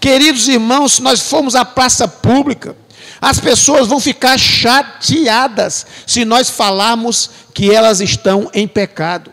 [0.00, 2.76] Queridos irmãos, se nós formos à praça pública,
[3.20, 9.30] as pessoas vão ficar chateadas se nós falarmos que elas estão em pecado.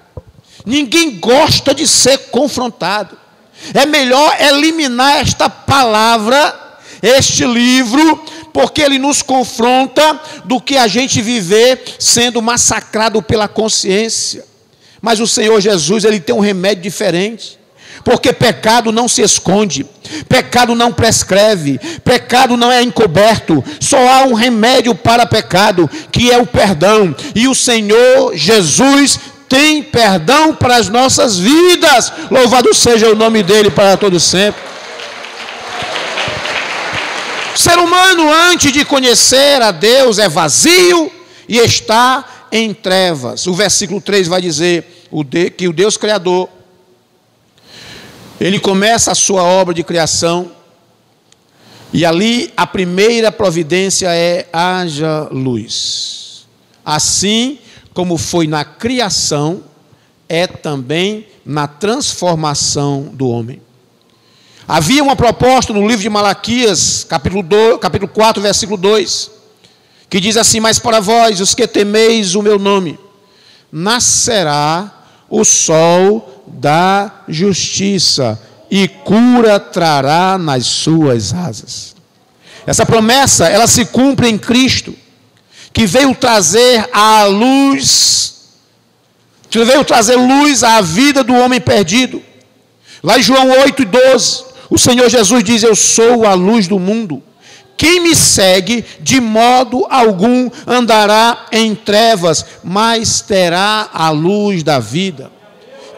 [0.63, 3.17] Ninguém gosta de ser confrontado.
[3.73, 6.69] É melhor eliminar esta palavra
[7.01, 14.45] este livro, porque ele nos confronta do que a gente viver sendo massacrado pela consciência.
[15.01, 17.59] Mas o Senhor Jesus, ele tem um remédio diferente.
[18.03, 19.85] Porque pecado não se esconde,
[20.27, 26.37] pecado não prescreve, pecado não é encoberto, só há um remédio para pecado, que é
[26.37, 27.13] o perdão.
[27.35, 32.13] E o Senhor Jesus tem perdão para as nossas vidas.
[32.29, 34.61] Louvado seja o nome dele para todo sempre.
[37.59, 41.11] O ser humano, antes de conhecer a Deus, é vazio
[41.45, 43.47] e está em trevas.
[43.47, 45.09] O versículo 3 vai dizer
[45.57, 46.47] que o Deus Criador,
[48.39, 50.53] ele começa a sua obra de criação,
[51.91, 56.47] e ali a primeira providência é haja luz.
[56.85, 57.59] Assim
[57.93, 59.65] como foi na criação,
[60.29, 63.61] é também na transformação do homem.
[64.71, 69.31] Havia uma proposta no livro de Malaquias, capítulo, 2, capítulo 4, versículo 2,
[70.07, 72.99] que diz assim: Mas para vós, os que temeis o meu nome,
[73.71, 74.93] nascerá
[75.27, 81.95] o sol da justiça, e cura trará nas suas asas.
[82.63, 84.93] Essa promessa, ela se cumpre em Cristo
[85.73, 88.35] que veio trazer a luz,
[89.49, 92.21] que veio trazer luz à vida do homem perdido.
[93.01, 96.79] Lá em João 8 e 12, o Senhor Jesus diz: Eu sou a luz do
[96.79, 97.23] mundo.
[97.75, 105.31] Quem me segue, de modo algum andará em trevas, mas terá a luz da vida.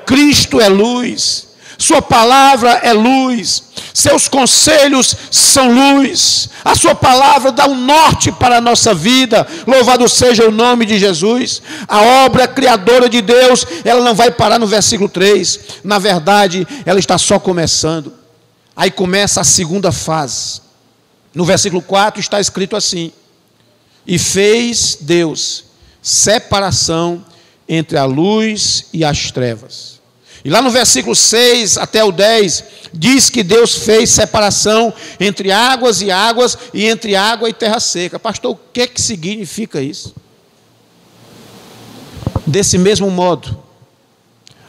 [0.06, 1.50] Cristo é luz.
[1.82, 8.58] Sua palavra é luz, seus conselhos são luz, a Sua palavra dá um norte para
[8.58, 9.48] a nossa vida.
[9.66, 11.60] Louvado seja o nome de Jesus.
[11.88, 17.00] A obra criadora de Deus, ela não vai parar no versículo 3, na verdade, ela
[17.00, 18.21] está só começando.
[18.82, 20.60] Aí começa a segunda fase.
[21.36, 23.12] No versículo 4 está escrito assim:
[24.08, 25.66] E fez Deus
[26.02, 27.24] separação
[27.70, 30.02] entre a luz e as trevas.
[30.44, 36.02] E lá no versículo 6 até o 10, diz que Deus fez separação entre águas
[36.02, 38.18] e águas e entre água e terra seca.
[38.18, 40.16] Pastor, o que, que significa isso?
[42.48, 43.62] Desse mesmo modo,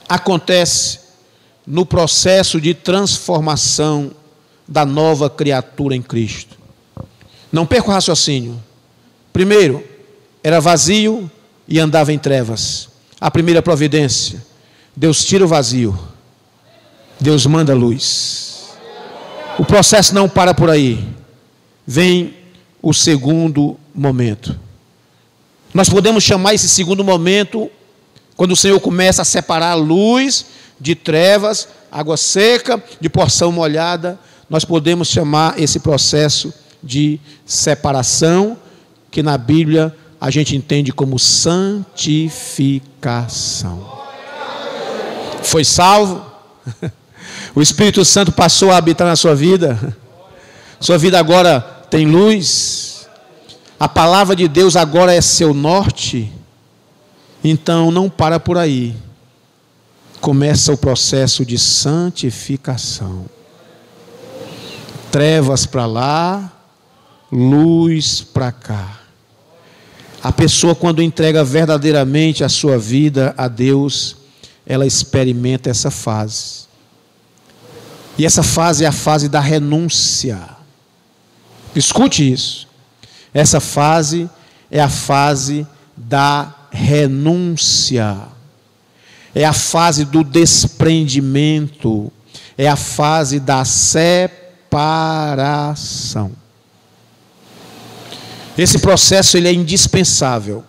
[0.07, 1.02] acontece
[1.67, 4.11] no processo de transformação
[4.67, 6.57] da nova criatura em Cristo.
[7.53, 8.63] Não perca o raciocínio.
[9.33, 9.85] Primeiro,
[10.43, 11.31] era vazio
[11.69, 12.89] e andava em trevas.
[13.21, 14.43] A primeira providência
[14.95, 15.99] Deus tira o vazio,
[17.19, 18.75] Deus manda luz.
[19.59, 21.07] O processo não para por aí.
[21.87, 22.35] Vem
[22.81, 24.59] o segundo momento.
[25.73, 27.71] Nós podemos chamar esse segundo momento
[28.37, 30.47] quando o Senhor começa a separar luz
[30.83, 34.19] de trevas, água seca de porção molhada.
[34.51, 38.59] Nós podemos chamar esse processo de separação,
[39.11, 44.03] que na Bíblia a gente entende como santificação.
[45.45, 46.27] Foi salvo,
[47.55, 49.97] o Espírito Santo passou a habitar na sua vida,
[50.81, 53.09] sua vida agora tem luz,
[53.79, 56.33] a palavra de Deus agora é seu norte,
[57.45, 58.97] então não para por aí,
[60.23, 63.27] começa o processo de santificação.
[65.11, 66.53] Trevas para lá,
[67.31, 69.01] luz para cá.
[70.23, 74.17] A pessoa, quando entrega verdadeiramente a sua vida a Deus,
[74.65, 76.67] ela experimenta essa fase.
[78.17, 80.39] E essa fase é a fase da renúncia.
[81.75, 82.69] Escute isso.
[83.35, 84.31] Essa fase
[84.71, 88.32] é a fase da renúncia.
[89.35, 92.13] É a fase do desprendimento.
[92.57, 94.33] É a fase da separação.
[98.57, 100.65] Esse processo ele é indispensável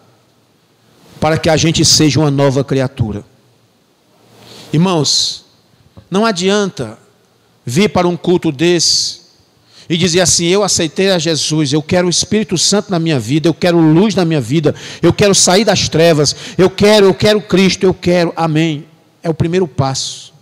[1.19, 3.25] para que a gente seja uma nova criatura.
[4.71, 5.45] Irmãos,
[6.09, 6.97] não adianta
[7.65, 9.22] vir para um culto desse
[9.89, 13.47] e dizer assim: Eu aceitei a Jesus, eu quero o Espírito Santo na minha vida,
[13.47, 17.41] eu quero luz na minha vida, eu quero sair das trevas, eu quero, eu quero
[17.41, 18.85] Cristo, eu quero, amém.
[19.21, 20.33] É o primeiro passo.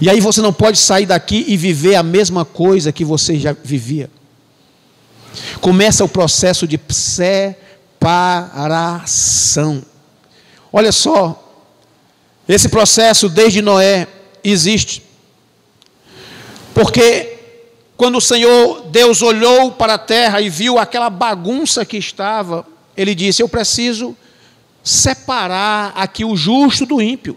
[0.00, 3.56] E aí você não pode sair daqui e viver a mesma coisa que você já
[3.64, 4.10] vivia.
[5.60, 7.42] Começa o processo de separação.
[10.72, 11.42] Olha só,
[12.48, 14.06] esse processo, desde Noé,
[14.44, 15.02] existe.
[16.74, 17.35] Porque
[17.96, 22.66] quando o Senhor Deus olhou para a terra e viu aquela bagunça que estava,
[22.96, 24.16] ele disse: Eu preciso
[24.84, 27.36] separar aqui o justo do ímpio.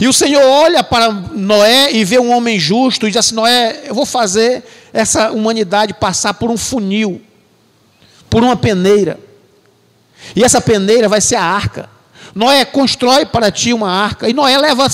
[0.00, 3.84] E o Senhor olha para Noé e vê um homem justo e diz assim: Noé,
[3.86, 7.22] eu vou fazer essa humanidade passar por um funil,
[8.28, 9.18] por uma peneira.
[10.34, 11.88] E essa peneira vai ser a arca.
[12.34, 14.86] Noé constrói para ti uma arca, e Noé leva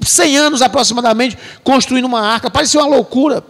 [0.00, 3.44] 100 anos aproximadamente construindo uma arca, parecia uma loucura.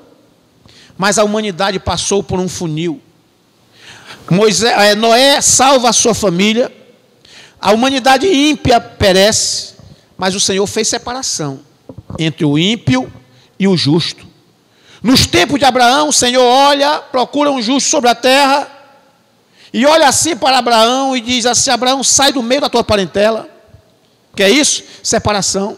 [0.96, 3.00] Mas a humanidade passou por um funil.
[4.30, 6.72] Moisés, é, Noé salva a sua família,
[7.60, 9.74] a humanidade ímpia perece,
[10.16, 11.60] mas o Senhor fez separação
[12.18, 13.12] entre o ímpio
[13.58, 14.26] e o justo.
[15.02, 18.70] Nos tempos de Abraão, o Senhor olha, procura um justo sobre a terra,
[19.74, 23.48] e olha assim para Abraão e diz assim: Abraão, sai do meio da tua parentela.
[24.36, 24.84] Que é isso?
[25.02, 25.76] Separação.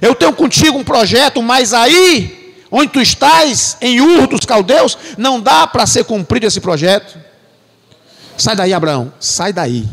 [0.00, 5.40] Eu tenho contigo um projeto, mas aí, onde tu estás, em Ur dos Caldeus, não
[5.40, 7.18] dá para ser cumprido esse projeto.
[8.36, 9.86] Sai daí, Abraão, sai daí.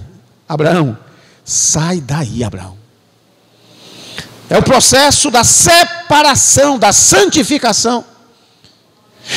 [0.47, 0.97] Abraão,
[1.43, 2.77] sai daí, Abraão.
[4.49, 8.05] É o processo da separação, da santificação.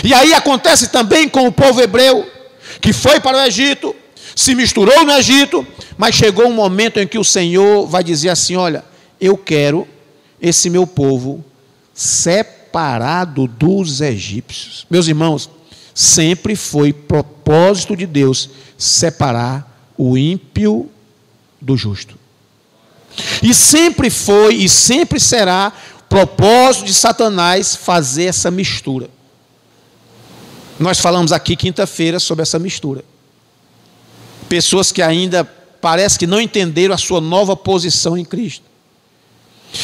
[0.05, 2.30] E aí acontece também com o povo hebreu,
[2.80, 3.94] que foi para o Egito,
[4.36, 5.66] se misturou no Egito,
[5.98, 8.84] mas chegou um momento em que o Senhor vai dizer assim: Olha,
[9.20, 9.86] eu quero
[10.41, 11.45] esse meu povo
[11.95, 14.86] separado dos egípcios.
[14.88, 15.51] Meus irmãos,
[15.95, 20.88] sempre foi propósito de Deus separar o ímpio
[21.61, 22.18] do justo.
[23.43, 25.72] E sempre foi e sempre será
[26.09, 29.11] propósito de Satanás fazer essa mistura.
[30.78, 33.05] Nós falamos aqui quinta-feira sobre essa mistura.
[34.49, 38.69] Pessoas que ainda parece que não entenderam a sua nova posição em Cristo.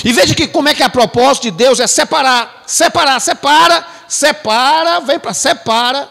[0.05, 5.01] E veja que como é que a propósito de Deus é separar, separar, separa, separa,
[5.01, 6.09] vem para separa.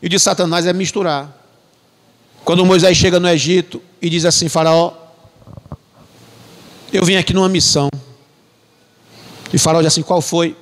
[0.00, 1.36] E de Satanás é misturar.
[2.44, 4.92] Quando Moisés chega no Egito e diz assim: Faraó,
[6.92, 7.88] eu vim aqui numa missão.
[9.52, 10.56] E Faraó diz assim: qual foi?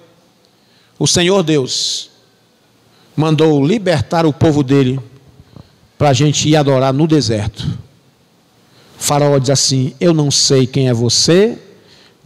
[0.98, 2.10] O Senhor Deus
[3.14, 4.98] mandou libertar o povo dele
[5.98, 7.66] para a gente ir adorar no deserto.
[8.98, 11.58] Faraó diz assim: Eu não sei quem é você,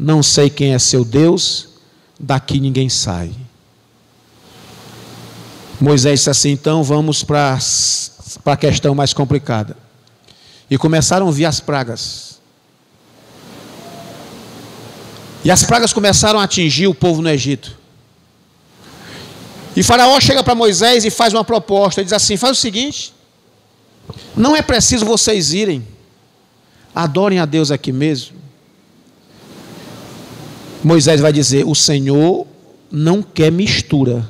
[0.03, 1.69] não sei quem é seu Deus,
[2.19, 3.31] daqui ninguém sai.
[5.79, 7.59] Moisés disse assim: então vamos para
[8.47, 9.77] a questão mais complicada.
[10.71, 12.41] E começaram a vir as pragas.
[15.45, 17.79] E as pragas começaram a atingir o povo no Egito.
[19.77, 22.01] E Faraó chega para Moisés e faz uma proposta.
[22.01, 23.13] Ele diz assim: faz o seguinte:
[24.35, 25.87] não é preciso vocês irem,
[26.95, 28.41] adorem a Deus aqui mesmo.
[30.83, 32.47] Moisés vai dizer: O Senhor
[32.91, 34.27] não quer mistura.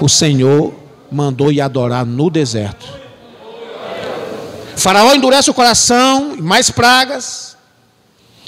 [0.00, 0.74] O Senhor
[1.10, 2.86] mandou ir adorar no deserto.
[4.76, 7.56] Faraó endurece o coração, mais pragas.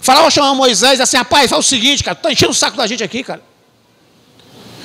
[0.00, 2.86] Faraó chama Moisés e assim: Rapaz, faz o seguinte, cara, está enchendo o saco da
[2.86, 3.42] gente aqui, cara.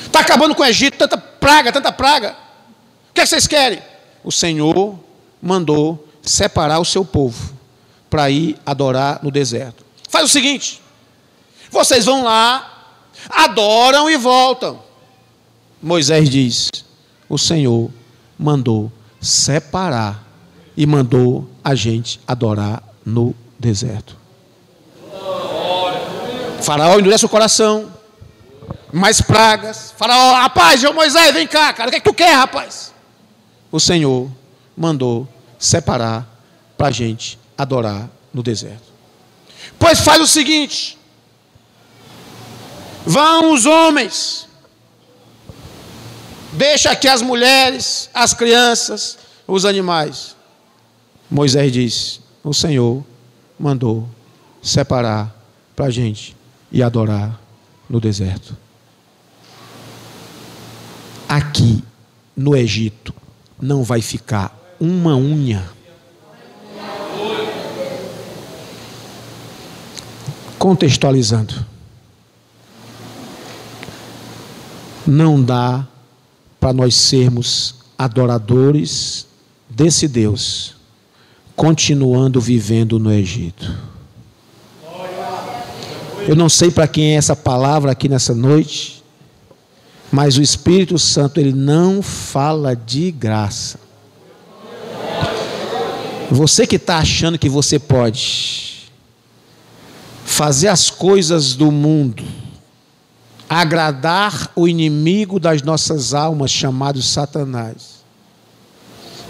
[0.06, 2.36] Está acabando com o Egito, tanta praga, tanta praga.
[3.10, 3.80] O que, é que vocês querem?
[4.24, 4.98] O Senhor
[5.42, 7.54] mandou separar o seu povo
[8.10, 9.84] para ir adorar no deserto.
[10.08, 10.83] Faz o seguinte:
[11.74, 12.86] vocês vão lá,
[13.30, 14.80] adoram e voltam.
[15.82, 16.70] Moisés diz:
[17.28, 17.92] O Senhor
[18.38, 20.24] mandou separar
[20.78, 24.16] e mandou a gente adorar no deserto.
[26.62, 27.92] Faraó endurece o coração.
[28.92, 29.94] Mais pragas.
[29.98, 31.90] Faraó, rapaz, eu Moisés, vem cá, cara.
[31.90, 32.94] O que, é que tu quer, rapaz?
[33.72, 34.30] O Senhor
[34.78, 36.28] mandou separar
[36.78, 38.94] para a gente adorar no deserto.
[39.80, 40.98] Pois faz o seguinte:
[43.06, 44.48] Vão os homens.
[46.54, 50.36] Deixa aqui as mulheres, as crianças, os animais.
[51.30, 53.04] Moisés disse: O Senhor
[53.60, 54.08] mandou
[54.62, 55.36] separar
[55.76, 56.36] para a gente
[56.72, 57.40] e adorar
[57.90, 58.56] no deserto.
[61.28, 61.84] Aqui
[62.36, 63.14] no Egito
[63.60, 65.68] não vai ficar uma unha.
[70.58, 71.73] Contextualizando.
[75.06, 75.88] Não dá
[76.60, 79.28] para nós sermos adoradores
[79.70, 80.76] desse Deus,
[81.56, 83.76] continuando vivendo no Egito.
[86.28, 89.04] Eu não sei para quem é essa palavra aqui nessa noite,
[90.12, 93.80] mas o Espírito Santo ele não fala de graça.
[96.32, 98.90] Você que está achando que você pode
[100.24, 102.24] fazer as coisas do mundo,
[103.54, 108.04] agradar o inimigo das nossas almas, chamado Satanás,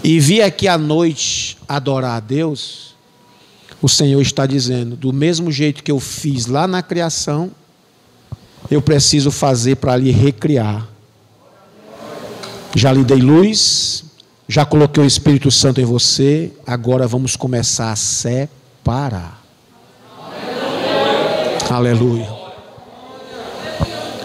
[0.02, 2.94] e vir aqui à noite adorar a Deus,
[3.82, 7.50] o Senhor está dizendo: do mesmo jeito que eu fiz lá na criação,
[8.70, 10.88] eu preciso fazer para lhe recriar.
[12.74, 14.04] Já lhe dei luz,
[14.48, 18.48] já coloquei o Espírito Santo em você, agora vamos começar a separar.
[18.82, 19.44] parar.
[21.70, 22.43] Aleluia.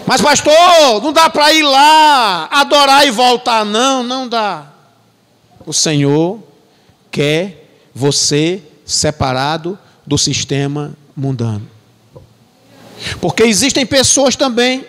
[0.10, 3.64] Mas, pastor, não dá para ir lá, adorar e voltar.
[3.64, 4.66] Não, não dá.
[5.64, 6.42] O Senhor
[7.12, 11.70] quer você separado do sistema mundano.
[13.22, 14.84] Porque existem pessoas também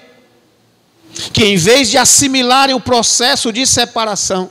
[1.35, 4.51] que, em vez de assimilarem o processo de separação,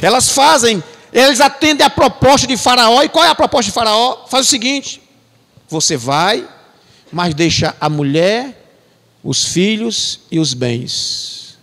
[0.00, 0.80] elas fazem,
[1.12, 3.02] eles atendem a proposta de Faraó.
[3.02, 4.26] E qual é a proposta de Faraó?
[4.28, 5.02] Faz o seguinte:
[5.68, 6.48] você vai,
[7.10, 8.59] mas deixa a mulher,
[9.22, 11.58] os filhos e os bens.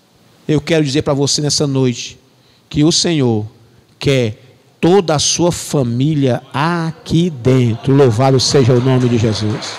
[0.48, 2.20] Eu quero dizer para você nessa noite
[2.70, 3.46] que o Senhor
[4.00, 4.42] quer
[4.80, 7.94] toda a sua família aqui dentro.
[7.94, 9.74] Louvado seja o nome de Jesus.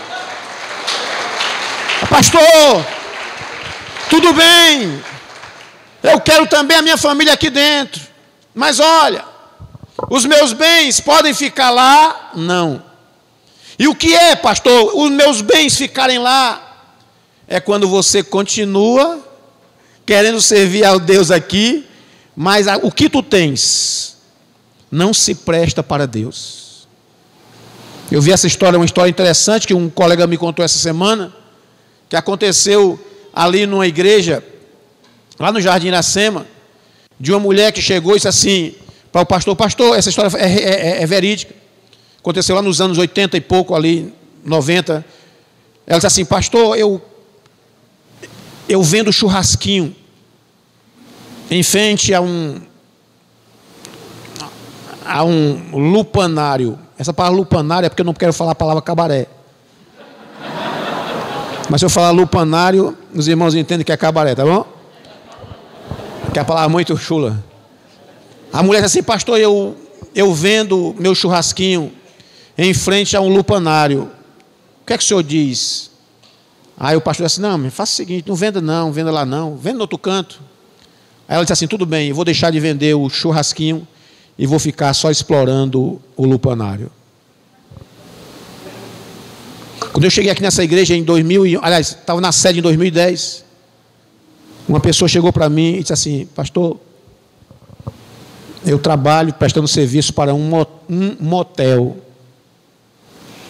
[2.08, 2.86] Pastor,
[4.10, 5.02] tudo bem.
[6.02, 8.02] Eu quero também a minha família aqui dentro.
[8.54, 9.24] Mas olha,
[10.10, 12.30] os meus bens podem ficar lá?
[12.34, 12.82] Não.
[13.78, 14.92] E o que é, pastor?
[14.96, 16.67] Os meus bens ficarem lá?
[17.48, 19.24] É quando você continua
[20.04, 21.86] querendo servir ao Deus aqui,
[22.36, 24.16] mas o que tu tens
[24.90, 26.86] não se presta para Deus.
[28.10, 31.34] Eu vi essa história, uma história interessante que um colega me contou essa semana,
[32.08, 32.98] que aconteceu
[33.34, 34.42] ali numa igreja,
[35.38, 36.46] lá no Jardim Iracema,
[37.20, 38.74] de uma mulher que chegou e disse assim
[39.12, 41.54] para o pastor: Pastor, essa história é, é, é, é verídica.
[42.18, 44.12] Aconteceu lá nos anos 80 e pouco, ali,
[44.44, 45.04] 90.
[45.86, 47.02] Ela disse assim: Pastor, eu,
[48.68, 49.94] eu vendo churrasquinho
[51.50, 52.60] em frente a um,
[55.04, 56.78] a um lupanário.
[56.98, 59.26] Essa palavra lupanário é porque eu não quero falar a palavra cabaré.
[61.70, 64.66] Mas se eu falar lupanário, os irmãos entendem que é cabaré, tá bom?
[66.32, 67.42] Que é a palavra muito chula.
[68.52, 69.76] A mulher disse assim, pastor, eu,
[70.14, 71.92] eu vendo meu churrasquinho
[72.56, 74.10] em frente a um lupanário.
[74.82, 75.90] O que é que o senhor diz?
[76.80, 79.78] Aí o pastor disse, não, faça o seguinte, não venda não, venda lá não, venda
[79.78, 80.40] no outro canto.
[81.26, 83.86] Aí ela disse assim, tudo bem, eu vou deixar de vender o churrasquinho
[84.38, 86.90] e vou ficar só explorando o lupanário.
[89.92, 93.44] Quando eu cheguei aqui nessa igreja em 2000, aliás, estava na sede em 2010,
[94.68, 96.78] uma pessoa chegou para mim e disse assim: Pastor,
[98.64, 100.50] eu trabalho prestando serviço para um
[101.18, 101.96] motel.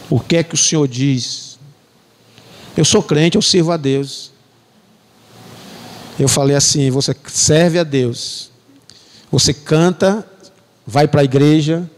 [0.09, 1.48] O que é que o senhor diz?
[2.79, 4.31] Eu sou crente, eu sirvo a Deus.
[6.17, 8.53] Eu falei assim: você serve a Deus,
[9.33, 10.25] você canta,
[10.87, 11.91] vai para a igreja,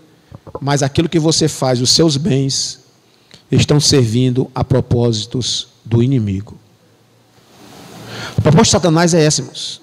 [0.58, 2.80] mas aquilo que você faz, os seus bens,
[3.52, 6.58] estão servindo a propósitos do inimigo.
[8.38, 9.82] A proposta de Satanás é essa, irmãos.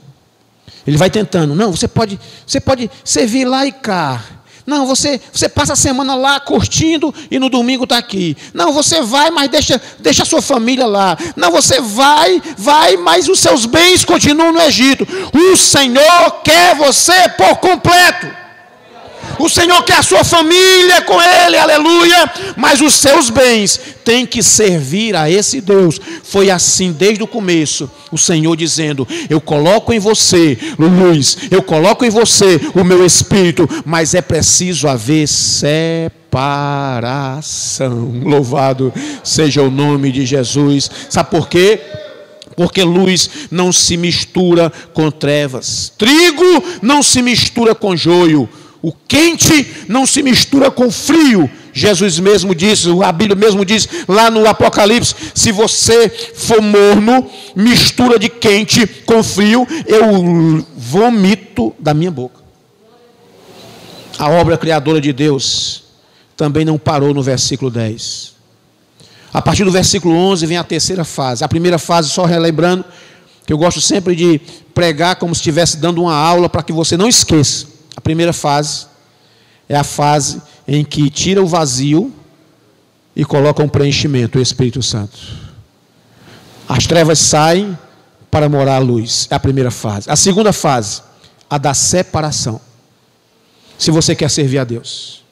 [0.88, 1.54] Ele vai tentando.
[1.54, 4.26] Não, você pode, você pode servir lá e cá.
[4.68, 8.36] Não, você, você passa a semana lá curtindo e no domingo está aqui.
[8.54, 11.18] Não, você vai, mas deixa, deixa a sua família lá.
[11.38, 15.08] Não, você vai, vai, mas os seus bens continuam no Egito.
[15.34, 18.47] O Senhor quer você por completo.
[19.40, 22.32] O Senhor quer a sua família com Ele, aleluia.
[22.56, 26.02] Mas os seus bens têm que servir a esse Deus.
[26.24, 27.90] Foi assim desde o começo.
[28.12, 33.70] O Senhor dizendo: Eu coloco em você luz, eu coloco em você o meu espírito,
[33.86, 36.32] mas é preciso haver separação.
[38.24, 40.90] Louvado seja o nome de Jesus.
[41.10, 41.80] Sabe por quê?
[42.58, 48.50] porque luz não se mistura com trevas, trigo não se mistura com joio,
[48.82, 51.50] o quente não se mistura com frio.
[51.74, 58.18] Jesus mesmo disse, a Bíblia mesmo diz lá no Apocalipse: se você for morno, mistura
[58.18, 62.42] de quente com frio, eu vomito da minha boca.
[64.18, 65.84] A obra criadora de Deus
[66.36, 68.34] também não parou no versículo 10.
[69.32, 71.44] A partir do versículo 11 vem a terceira fase.
[71.44, 72.84] A primeira fase, só relembrando,
[73.46, 74.42] que eu gosto sempre de
[74.74, 77.77] pregar como se estivesse dando uma aula para que você não esqueça.
[77.98, 78.86] A primeira fase
[79.68, 82.14] é a fase em que tira o vazio
[83.16, 85.18] e coloca um preenchimento, o Espírito Santo.
[86.70, 87.76] As trevas saem
[88.30, 89.28] para morar a luz.
[89.32, 90.08] É a primeira fase.
[90.12, 91.02] A segunda fase,
[91.50, 92.62] a da separação.
[93.80, 95.24] Se você quer servir a Deus,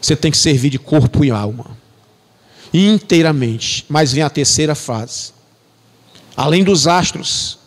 [0.00, 1.76] você tem que servir de corpo e alma,
[2.72, 3.84] inteiramente.
[3.88, 5.32] Mas vem a terceira fase.
[6.36, 7.58] Além dos astros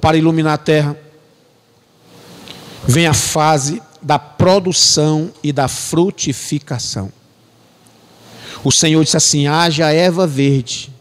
[0.00, 0.96] para iluminar a terra,
[2.86, 7.12] vem a fase da produção e da frutificação.
[8.64, 10.92] O Senhor disse assim: haja erva verde,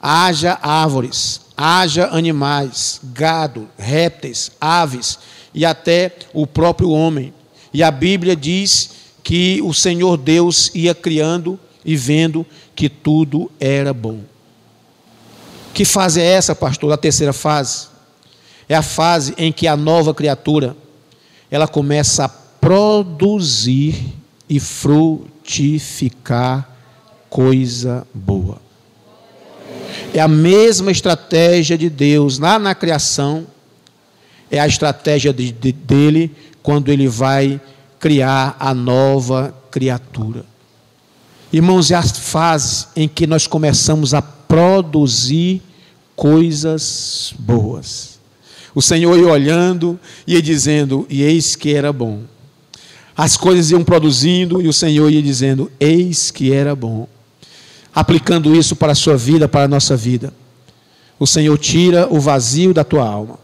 [0.00, 5.18] haja árvores, haja animais, gado, répteis, aves
[5.52, 7.32] e até o próprio homem.
[7.72, 8.90] E a Bíblia diz
[9.22, 14.20] que o Senhor Deus ia criando e vendo que tudo era bom.
[15.72, 16.92] Que fase é essa, pastor?
[16.92, 17.88] A terceira fase.
[18.68, 20.76] É a fase em que a nova criatura
[21.54, 24.12] ela começa a produzir
[24.48, 26.68] e frutificar
[27.30, 28.60] coisa boa.
[30.12, 33.46] É a mesma estratégia de Deus lá na criação,
[34.50, 37.60] é a estratégia de, de, dele quando ele vai
[38.00, 40.44] criar a nova criatura.
[41.52, 45.62] Irmãos, é a fase em que nós começamos a produzir
[46.16, 48.13] coisas boas.
[48.74, 52.22] O Senhor ia olhando e ia dizendo, e eis que era bom.
[53.16, 57.06] As coisas iam produzindo e o Senhor ia dizendo, eis que era bom
[57.94, 60.34] aplicando isso para a sua vida, para a nossa vida.
[61.18, 63.38] O Senhor tira o vazio da tua alma.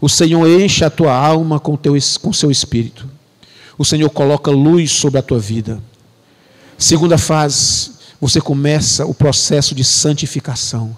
[0.00, 3.08] O Senhor enche a tua alma com teu com seu espírito.
[3.76, 5.78] O Senhor coloca luz sobre a tua vida.
[6.78, 10.96] Segunda fase, você começa o processo de santificação.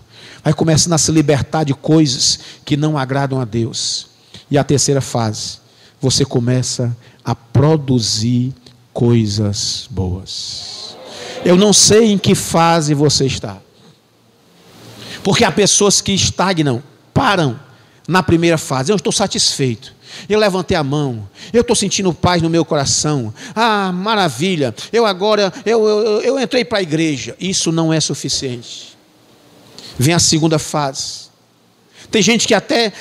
[0.48, 4.06] Vai começando a se libertar de coisas que não agradam a Deus.
[4.50, 5.58] E a terceira fase,
[6.00, 8.54] você começa a produzir
[8.90, 10.96] coisas boas.
[11.44, 13.58] Eu não sei em que fase você está.
[15.22, 16.82] Porque há pessoas que estagnam,
[17.12, 17.60] param
[18.08, 18.90] na primeira fase.
[18.90, 19.94] Eu estou satisfeito.
[20.30, 23.34] Eu levantei a mão, eu estou sentindo paz no meu coração.
[23.54, 24.74] Ah, maravilha!
[24.90, 27.36] Eu agora, eu, eu, eu entrei para a igreja.
[27.38, 28.96] Isso não é suficiente.
[29.98, 31.28] Vem a segunda fase.
[32.10, 32.92] Tem gente que até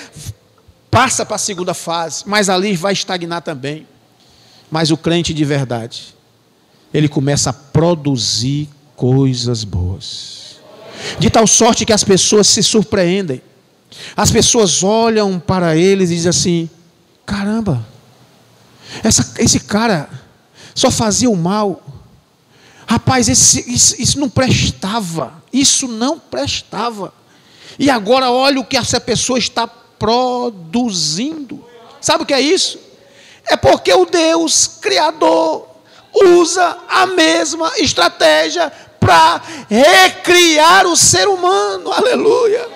[0.89, 3.87] passa para a segunda fase, mas ali vai estagnar também.
[4.69, 6.15] Mas o crente de verdade,
[6.93, 10.57] ele começa a produzir coisas boas.
[11.19, 13.41] De tal sorte que as pessoas se surpreendem.
[14.15, 16.69] As pessoas olham para eles e dizem assim:
[17.25, 17.85] caramba,
[19.03, 20.09] essa, esse cara
[20.73, 21.81] só fazia o mal.
[22.87, 25.33] Rapaz, esse, isso, isso não prestava.
[25.51, 27.13] Isso não prestava.
[27.77, 31.63] E agora olha o que essa pessoa está produzindo.
[31.99, 32.79] Sabe o que é isso?
[33.45, 35.67] É porque o Deus Criador
[36.13, 41.91] usa a mesma estratégia para recriar o ser humano.
[41.91, 42.67] Aleluia.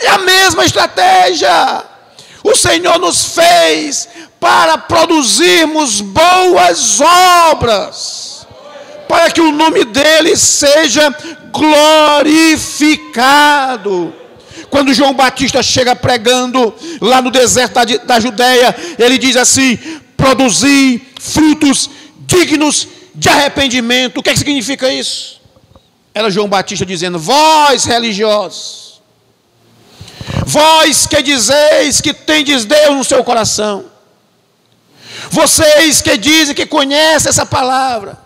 [0.00, 1.84] É a mesma estratégia.
[2.44, 8.27] O Senhor nos fez para produzirmos boas obras,
[9.08, 11.08] para que o nome dele seja
[11.50, 14.14] glorificado.
[14.70, 19.78] Quando João Batista chega pregando lá no deserto da, da Judéia, ele diz assim:
[20.16, 21.88] produzir frutos
[22.26, 24.18] dignos de arrependimento.
[24.18, 25.40] O que, é que significa isso?
[26.14, 29.00] Era João Batista dizendo: Vós religiosos,
[30.44, 33.86] vós que dizeis que tendes Deus no seu coração,
[35.30, 38.18] vocês que dizem que conhecem essa palavra,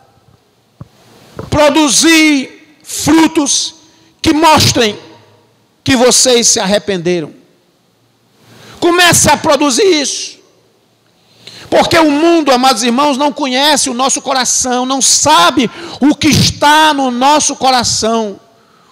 [1.48, 3.74] produzir frutos
[4.20, 4.98] que mostrem
[5.84, 7.32] que vocês se arrependeram.
[8.78, 10.38] Comece a produzir isso.
[11.70, 15.70] Porque o mundo, amados irmãos, não conhece o nosso coração, não sabe
[16.00, 18.38] o que está no nosso coração.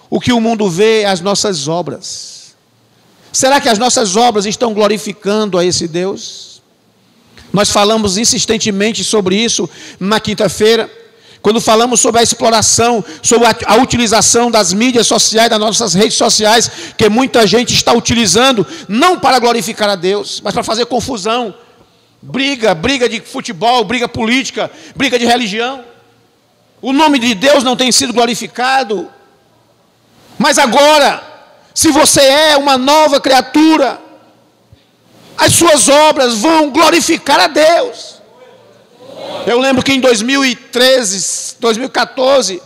[0.09, 2.55] O que o mundo vê é as nossas obras.
[3.31, 6.61] Será que as nossas obras estão glorificando a esse Deus?
[7.53, 9.69] Nós falamos insistentemente sobre isso
[9.99, 10.89] na quinta-feira,
[11.41, 16.15] quando falamos sobre a exploração, sobre a, a, utilização das mídias sociais, das nossas redes
[16.15, 21.53] sociais, que muita gente está utilizando, não para glorificar a Deus, mas para fazer confusão,
[22.21, 25.83] briga, briga de futebol, briga política, briga de religião.
[26.79, 29.09] O nome de Deus não tem sido glorificado.
[30.37, 31.23] Mas agora,
[31.73, 33.99] se você é uma nova criatura,
[35.37, 38.20] as suas obras vão glorificar a Deus.
[39.45, 42.61] Eu lembro que em 2013, 2014,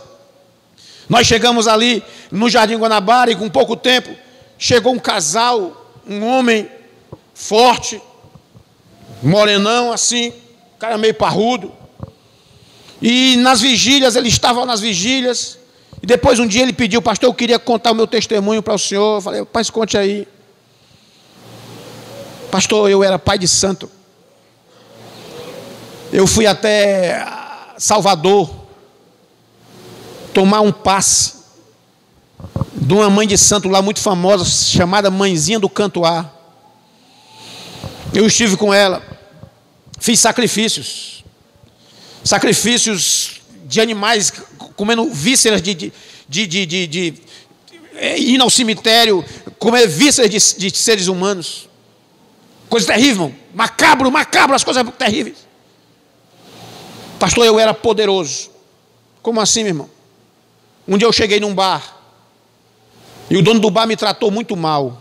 [1.08, 4.14] nós chegamos ali no Jardim Guanabara e com pouco tempo
[4.58, 6.68] chegou um casal, um homem
[7.34, 8.00] forte,
[9.22, 10.32] morenão assim,
[10.78, 11.72] cara meio parrudo.
[13.00, 15.58] E nas vigílias, ele estava nas vigílias.
[16.02, 18.78] E depois um dia ele pediu, pastor, eu queria contar o meu testemunho para o
[18.78, 19.16] senhor.
[19.16, 20.26] Eu falei, pai, conte aí.
[22.50, 23.90] Pastor, eu era pai de santo.
[26.12, 27.26] Eu fui até
[27.78, 28.54] Salvador
[30.32, 31.34] tomar um passe
[32.74, 36.32] de uma mãe de santo lá muito famosa, chamada Mãezinha do Cantoar.
[38.14, 39.02] Eu estive com ela,
[39.98, 41.24] fiz sacrifícios,
[42.22, 44.32] sacrifícios de animais
[44.76, 45.92] comendo vísceras de, de,
[46.28, 47.14] de, de, de, de
[47.96, 49.24] é, ir ao cemitério,
[49.58, 51.68] comer vísceras de, de seres humanos.
[52.68, 55.45] Coisa terrível, macabro, macabro, as coisas terríveis.
[57.18, 58.50] Pastor, eu era poderoso.
[59.22, 59.90] Como assim, meu irmão?
[60.86, 61.96] Um dia eu cheguei num bar
[63.28, 65.00] e o dono do bar me tratou muito mal.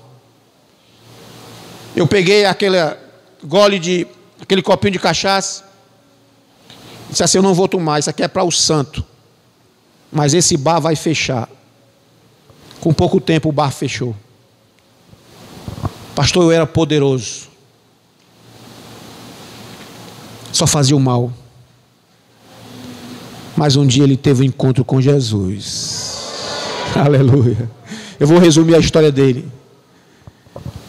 [1.96, 2.78] Eu peguei aquele
[3.44, 4.08] gole de
[4.42, 5.64] aquele copinho de cachaça.
[7.10, 9.06] Disse assim: Eu não vou tomar, isso aqui é para o santo.
[10.12, 11.48] Mas esse bar vai fechar.
[12.80, 14.16] Com pouco tempo o bar fechou.
[16.16, 17.50] Pastor, eu era poderoso.
[20.52, 21.32] Só fazia o mal.
[23.56, 26.16] Mas um dia ele teve um encontro com Jesus.
[26.96, 27.70] Aleluia.
[28.20, 29.50] Eu vou resumir a história dele.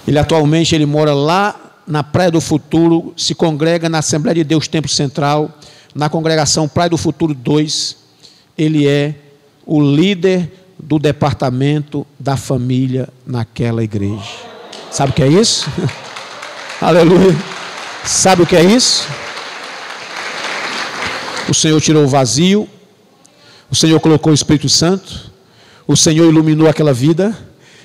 [0.07, 4.67] Ele atualmente ele mora lá na Praia do Futuro, se congrega na Assembleia de Deus
[4.67, 5.51] Templo Central,
[5.95, 7.97] na congregação Praia do Futuro 2.
[8.59, 9.15] Ele é
[9.65, 14.23] o líder do departamento da família naquela igreja.
[14.91, 15.69] Sabe o que é isso?
[16.81, 17.37] Aleluia.
[18.05, 19.09] Sabe o que é isso?
[21.49, 22.69] O Senhor tirou o vazio,
[23.71, 25.31] o Senhor colocou o Espírito Santo,
[25.87, 27.37] o Senhor iluminou aquela vida,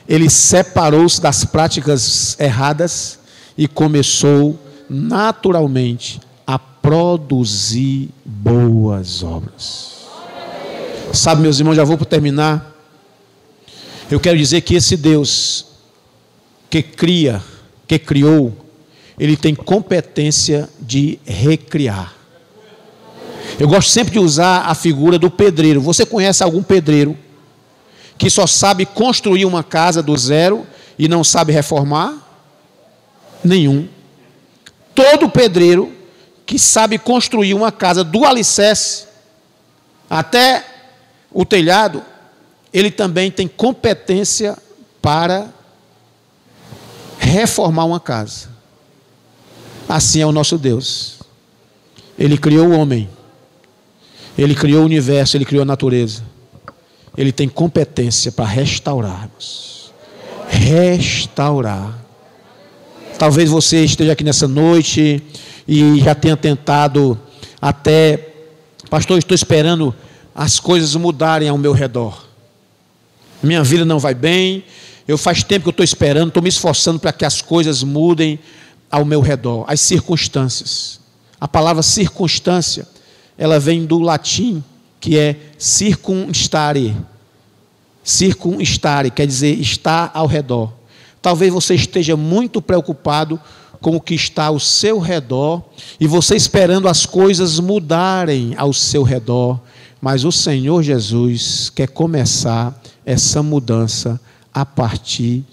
[0.07, 3.19] ele separou-se das práticas erradas
[3.57, 4.59] e começou
[4.89, 10.01] naturalmente a produzir boas obras.
[11.13, 12.75] Sabe, meus irmãos, já vou para terminar.
[14.09, 15.65] Eu quero dizer que esse Deus
[16.69, 17.43] que cria,
[17.87, 18.55] que criou,
[19.19, 22.20] ele tem competência de recriar.
[23.59, 25.81] Eu gosto sempre de usar a figura do pedreiro.
[25.81, 27.17] Você conhece algum pedreiro
[28.17, 30.65] que só sabe construir uma casa do zero
[30.97, 32.15] e não sabe reformar?
[33.43, 33.87] Nenhum.
[34.93, 35.91] Todo pedreiro
[36.45, 39.05] que sabe construir uma casa do alicerce
[40.09, 40.65] até
[41.31, 42.03] o telhado,
[42.73, 44.57] ele também tem competência
[45.01, 45.47] para
[47.17, 48.49] reformar uma casa.
[49.87, 51.19] Assim é o nosso Deus.
[52.19, 53.09] Ele criou o homem.
[54.37, 56.23] Ele criou o universo, ele criou a natureza.
[57.17, 59.91] Ele tem competência para restaurarmos.
[60.49, 61.99] Restaurar.
[63.17, 65.21] Talvez você esteja aqui nessa noite
[65.67, 67.19] e já tenha tentado
[67.61, 68.29] até,
[68.89, 69.93] pastor, estou esperando
[70.33, 72.25] as coisas mudarem ao meu redor.
[73.43, 74.63] Minha vida não vai bem,
[75.07, 78.39] eu faz tempo que eu estou esperando, estou me esforçando para que as coisas mudem
[78.89, 80.99] ao meu redor, as circunstâncias.
[81.39, 82.87] A palavra circunstância,
[83.41, 84.63] ela vem do latim
[84.99, 86.95] que é circunstare.
[88.03, 90.71] Circunstare quer dizer estar ao redor.
[91.23, 93.39] Talvez você esteja muito preocupado
[93.81, 95.63] com o que está ao seu redor
[95.99, 99.59] e você esperando as coisas mudarem ao seu redor,
[99.99, 104.21] mas o Senhor Jesus quer começar essa mudança
[104.53, 105.43] a partir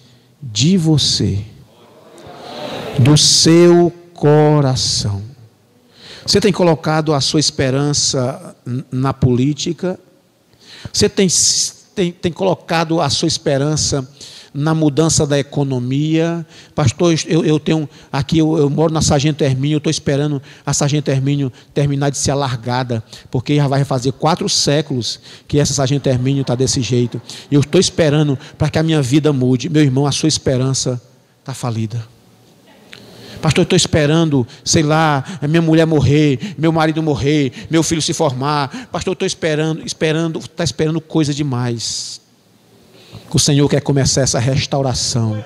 [0.43, 1.39] de você,
[2.99, 5.38] do seu coração.
[6.29, 8.55] Você tem colocado a sua esperança
[8.93, 9.99] na política?
[10.93, 11.27] Você tem,
[11.95, 14.07] tem, tem colocado a sua esperança
[14.53, 16.47] na mudança da economia.
[16.75, 20.75] Pastor, eu, eu tenho aqui, eu, eu, moro na Sargento Hermínio, eu estou esperando a
[20.75, 25.19] Sargento Hermínio terminar de ser alargada, porque já vai fazer quatro séculos
[25.49, 27.23] que essa Sargento Hermínio está desse jeito.
[27.51, 29.71] Eu estou esperando para que a minha vida mude.
[29.71, 31.01] Meu irmão, a sua esperança
[31.41, 32.18] está falida.
[33.41, 38.13] Pastor, eu estou esperando, sei lá, minha mulher morrer, meu marido morrer, meu filho se
[38.13, 38.89] formar.
[38.91, 42.21] Pastor, eu estou esperando, esperando, está esperando coisa demais.
[43.33, 45.45] O Senhor quer começar essa restauração.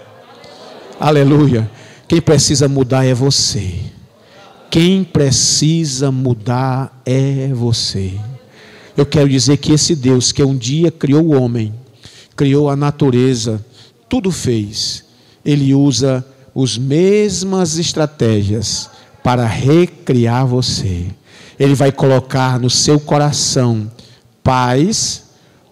[0.98, 1.70] Aleluia.
[2.08, 3.74] Quem precisa mudar é você.
[4.70, 8.12] Quem precisa mudar é você.
[8.96, 11.74] Eu quero dizer que esse Deus que um dia criou o homem,
[12.36, 13.64] criou a natureza,
[14.08, 15.04] tudo fez,
[15.44, 16.24] ele usa
[16.54, 18.90] as mesmas estratégias
[19.22, 21.06] para recriar você.
[21.58, 23.90] Ele vai colocar no seu coração
[24.42, 25.24] paz,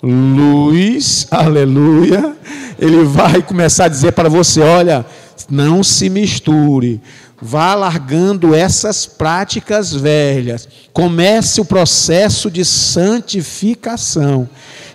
[0.02, 2.36] luz, aleluia.
[2.78, 5.04] Ele vai começar a dizer para você: olha,
[5.48, 7.00] não se misture.
[7.42, 10.68] Vá largando essas práticas velhas.
[10.92, 14.46] Comece o processo de santificação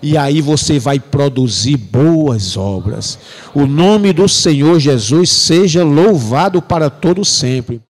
[0.05, 3.17] e aí você vai produzir boas obras.
[3.55, 7.81] O nome do Senhor Jesus seja louvado para todo sempre.